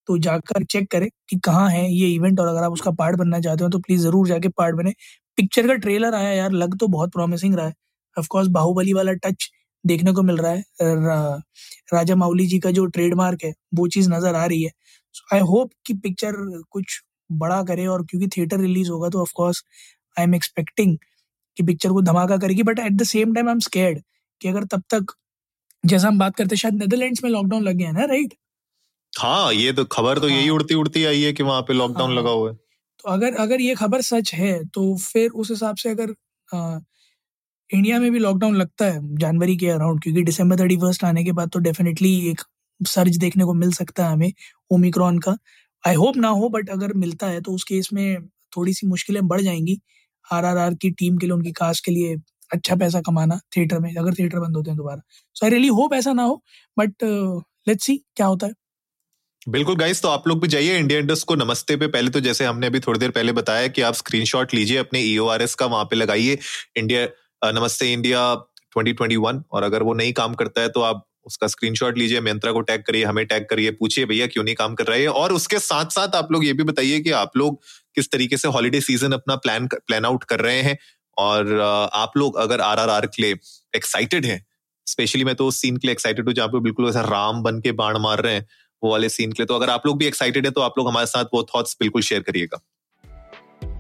तो 0.09 0.19
जाकर 0.21 0.65
चेक 0.67 0.91
करें 0.93 1.09
कि 1.31 1.39
कहाँ 1.45 1.69
है 1.71 1.85
ये 1.93 2.09
इवेंट 2.11 2.41
और 2.41 2.49
अगर 2.49 2.65
आप 2.65 2.73
उसका 2.73 2.91
पार्ट 2.95 3.17
बनना 3.19 3.41
चाहते 3.41 3.65
हो 3.65 3.71
तो 3.71 3.79
प्लीज़ 3.81 4.03
ज़रूर 4.03 4.29
जाके 4.29 4.49
पार्ट 4.55 4.77
बने। 4.77 4.93
पिक्चर 5.39 5.67
का 5.69 5.75
ट्रेलर 5.77 6.15
आया 6.17 6.31
यार, 6.33 6.53
लग 6.53 6.79
तो 6.79 6.89
बहुत 6.89 7.13
प्रॉमिसिंग 7.13 7.55
रहा 7.57 7.67
है। 7.67 7.75
ऑफकोर्स 8.17 8.49
बाहुबली 8.51 8.93
वाला 8.93 9.13
टच 9.25 9.51
देखने 9.85 10.13
को 10.13 10.23
मिल 10.23 10.37
रहा 10.37 10.53
है। 10.53 10.65
रा, 10.83 11.43
राजा 11.95 12.17
माउली 12.17 12.47
जी 12.47 12.59
का 12.59 12.71
जो 12.71 12.85
ट्रेडमार्क 12.89 13.45
है 13.45 13.53
वो 13.75 13.87
चीज़ 13.89 14.11
नज़र 14.11 14.35
आ 14.35 14.45
रही 14.47 14.63
है। 14.63 14.71
आई 15.33 15.41
होप 15.43 15.71
कि 15.87 15.95
पिक्चर 15.97 16.35
कुछ 16.71 17.01
बड़ा 17.31 17.63
करे 17.65 17.87
और 17.87 18.05
क्योंकि 18.11 18.29
थिएटर 18.37 18.61
रिलीज़ 18.61 18.91
होगा 18.91 19.09
तो 19.09 19.23
of course 19.23 19.63
I 20.17 20.25
am 20.25 20.35
expecting 20.35 20.97
कि 21.57 21.63
पिक्चर 21.63 21.93
को 21.93 22.03
धमाका 22.03 22.37
करेगी। 22.39 22.63
But 22.63 22.79
at 22.79 22.93
the 22.93 23.05
same 23.07 23.35
time 23.35 23.49
I 23.49 23.53
am 23.53 23.61
scared 23.61 24.01
कि 24.41 24.49
अगर 24.49 24.65
तब 24.67 24.83
तक 24.95 25.15
जैसा 25.85 26.09
हम 26.09 26.19
बात 26.19 26.37
करते 26.37 26.57
शायद 26.57 26.75
नेदरलैंड्स 26.75 27.25
में 27.25 27.31
लॉकडाउन 27.31 27.63
लग 27.63 27.77
गया 27.77 27.89
है 27.89 27.95
ना 27.95 28.05
राइट 28.07 28.35
हाँ 29.13 29.53
ये 29.55 29.73
तो 29.73 29.85
खबर 29.93 30.19
तो 30.19 30.29
यही 30.29 30.47
हाँ। 30.47 30.55
उड़ती 30.55 30.75
उड़ती 30.75 31.05
आई 31.05 31.23
है 31.23 31.33
कि 31.33 31.43
वहाँ 31.43 31.63
पे 31.63 31.73
लॉकडाउन 31.75 32.11
हाँ। 32.11 32.19
लगा 32.19 32.31
हुआ 32.31 32.51
है। 32.51 32.55
तो 32.55 33.09
अगर 33.11 33.35
अगर 33.37 33.61
ये 33.61 33.75
खबर 33.75 34.01
सच 34.03 34.33
है 34.35 34.53
तो 34.67 34.97
फिर 34.97 35.31
उस 35.33 35.51
हिसाब 35.51 35.77
से 35.77 35.91
अगर 35.91 36.15
इंडिया 37.73 37.99
में 38.01 38.11
भी 38.13 38.19
लॉकडाउन 38.19 38.57
लगता 38.57 38.85
है 38.85 39.01
जनवरी 39.19 39.57
के 39.57 39.69
अराउंड 39.69 40.03
क्योंकि 40.03 40.23
दिसंबर 40.23 40.59
थर्टी 40.61 40.77
फ़र्स्ट 40.77 41.05
आने 41.05 41.25
के 41.25 41.33
बाद 41.33 41.51
तो 41.51 41.59
डेफिनेटली 41.61 42.11
एक 42.31 42.41
सर्ज 42.81 43.17
देखने 43.17 43.45
को 43.45 43.55
मिल 43.55 43.73
सकता 43.73 44.07
है 44.07 44.13
हमें 44.13 44.33
ओमिक्रॉन 44.71 45.19
का। 45.19 45.37
आई 45.85 45.95
होप 45.95 46.17
ना 46.17 46.29
हो 46.31 46.49
बट 46.49 46.71
अगर 46.71 46.93
मिलता 46.97 47.27
है 47.27 47.41
तो 47.41 47.53
उस 47.53 47.65
केस 47.65 47.89
में 47.93 48.27
थोड़ी 48.53 48.75
सी 48.75 48.87
मुश्किलें 48.87 49.27
बढ़ 49.29 49.41
जाएँगी। 49.41 49.81
आरआरआर 50.27 50.75
की 50.75 50.91
टीम 50.91 51.17
के 51.19 51.27
लिए, 51.27 51.35
उनकी 51.35 51.53
कास्ट 51.53 51.85
के 51.85 51.93
लिए 51.93 52.17
अच्छा 52.51 52.77
पैसा 52.77 53.01
कमाना 53.01 53.39
थिएटर 53.57 53.79
में, 53.79 53.95
अगर 53.95 54.15
थिएटर 54.15 54.39
बंद 54.39 54.57
होते 54.57 54.71
हैं 54.71 54.77
दोबारा। 54.77 55.03
सो 55.37 55.47
आई 55.47 55.51
रियली 55.51 55.69
होप 55.71 55.95
ऐसा 55.95 56.13
ना 56.13 56.23
हो 56.23 56.43
बट 56.77 57.05
लेट्स 57.69 57.85
सी 57.87 57.97
क्या 58.17 58.27
होता 58.27 58.47
है। 58.47 58.53
बिल्कुल 59.47 59.77
गाइस 59.77 60.03
तो 60.03 60.09
आप 60.09 60.29
लोग 60.29 60.41
भी 60.41 60.49
जाइए 60.49 60.79
इंडिया 60.79 60.99
इंडस्ट 61.01 61.27
को 61.27 61.35
नमस्ते 61.37 61.77
पे। 61.77 61.87
पहले 61.89 62.11
तो 62.11 62.21
जैसे 62.21 62.45
हमने 62.45 62.67
अभी 62.67 62.81
थोड़ी 62.81 62.99
देर 63.01 63.11
पहले 63.11 63.33
बताया 63.33 63.67
कि 63.69 63.83
आप 63.83 63.95
स्क्रीनशॉट 63.95 64.55
लीजिए 64.55 64.77
अपने 64.79 65.01
ईओआरएस 65.03 65.55
का, 65.55 65.67
वहाँ 65.67 65.85
पे 65.85 65.97
लगाइए 65.97 66.39
इंडिया 66.77 67.07
नमस्ते 67.43 67.93
इंडिया 67.93 68.21
2021 68.77 69.41
और 69.53 69.63
अगर 69.63 69.83
वो 69.83 69.95
नहीं 69.95 70.13
काम 70.13 70.35
करता 70.35 70.61
है 70.61 70.69
तो 70.69 70.81
आप 70.81 71.07
उसका 71.27 71.47
स्क्रीनशॉट 71.47 71.99
लीजिए, 71.99 72.21
मंत्रा 72.21 72.53
को 72.53 72.61
टैग 72.61 72.83
करिए, 72.83 73.05
हमें 73.05 73.25
टैग 73.27 73.47
करिए, 73.51 73.71
पूछिए, 73.71 74.05
भैया, 74.05 74.27
क्यों 74.27 74.45
नहीं 74.45 74.55
काम 74.55 74.75
कर 74.75 74.87
रहा 74.87 74.99
है? 74.99 75.09
और 75.09 75.33
उसके 75.33 75.59
साथ 75.59 75.91
साथ 75.91 76.15
आप 76.17 76.33
लोग 76.33 76.45
ये 76.45 76.53
भी 76.53 76.65
बताइए 76.65 77.01
कि 77.01 77.11
आप 77.13 77.37
लोग 77.37 77.61
किस 77.97 78.11
तरीके 78.13 78.37
से 78.37 78.49
हॉलीडे 78.49 78.81
सीज़न 78.81 79.13
अपना 79.13 79.37
प्लान 79.37 79.67
प्लान 79.69 80.05
आउट 80.05 80.25
कर 80.25 80.41
रहे 80.41 80.61
हैं। 80.63 80.77
और 81.17 81.61
आप 81.95 82.13
लोग 82.17 82.37
अगर 82.37 82.61
आर 82.61 82.79
आर 82.79 82.91
आर 82.91 83.07
के 83.07 83.23
लिए 83.23 83.37
एक्साइटेड 83.75 84.27
हैं 84.27 84.45
स्पेशली 84.87 85.25
मैं 85.25 85.35
तो 85.35 85.47
उस 85.47 85.61
सीन 85.61 85.77
के 85.77 85.87
लिए 85.87 85.93
एक्साइटेड 85.93 86.27
हूँ 86.27 86.35
जहाँ 86.35 86.49
पे 86.49 86.61
बिल्कुल 86.61 86.87
वैसा 86.87 87.01
राम 87.01 87.43
बन 87.43 87.61
के 87.61 87.73
बाण 87.75 87.99
मार 87.99 88.23
रहे 88.23 88.35
हैं, 88.35 88.47
वो 88.83 88.91
वाले 88.91 89.09
सीन 89.09 89.33
के 89.33 89.43
लिए 89.43 89.47
तो 89.47 89.55
अगर 89.55 89.71
आप 89.71 89.87
लोग 89.87 89.99
भी 89.99 90.07
एक्साइटेड 90.07 90.47
है 90.47 90.53
तो 90.53 90.61
आप 90.61 90.79
लोग 90.79 90.89
हमारे 90.89 91.07
साथ 91.07 91.25
वो 91.35 91.43
थॉट्स 91.55 91.77
बिल्कुल 91.81 92.03
शेयर 92.03 92.23
करिएगा। 92.23 92.61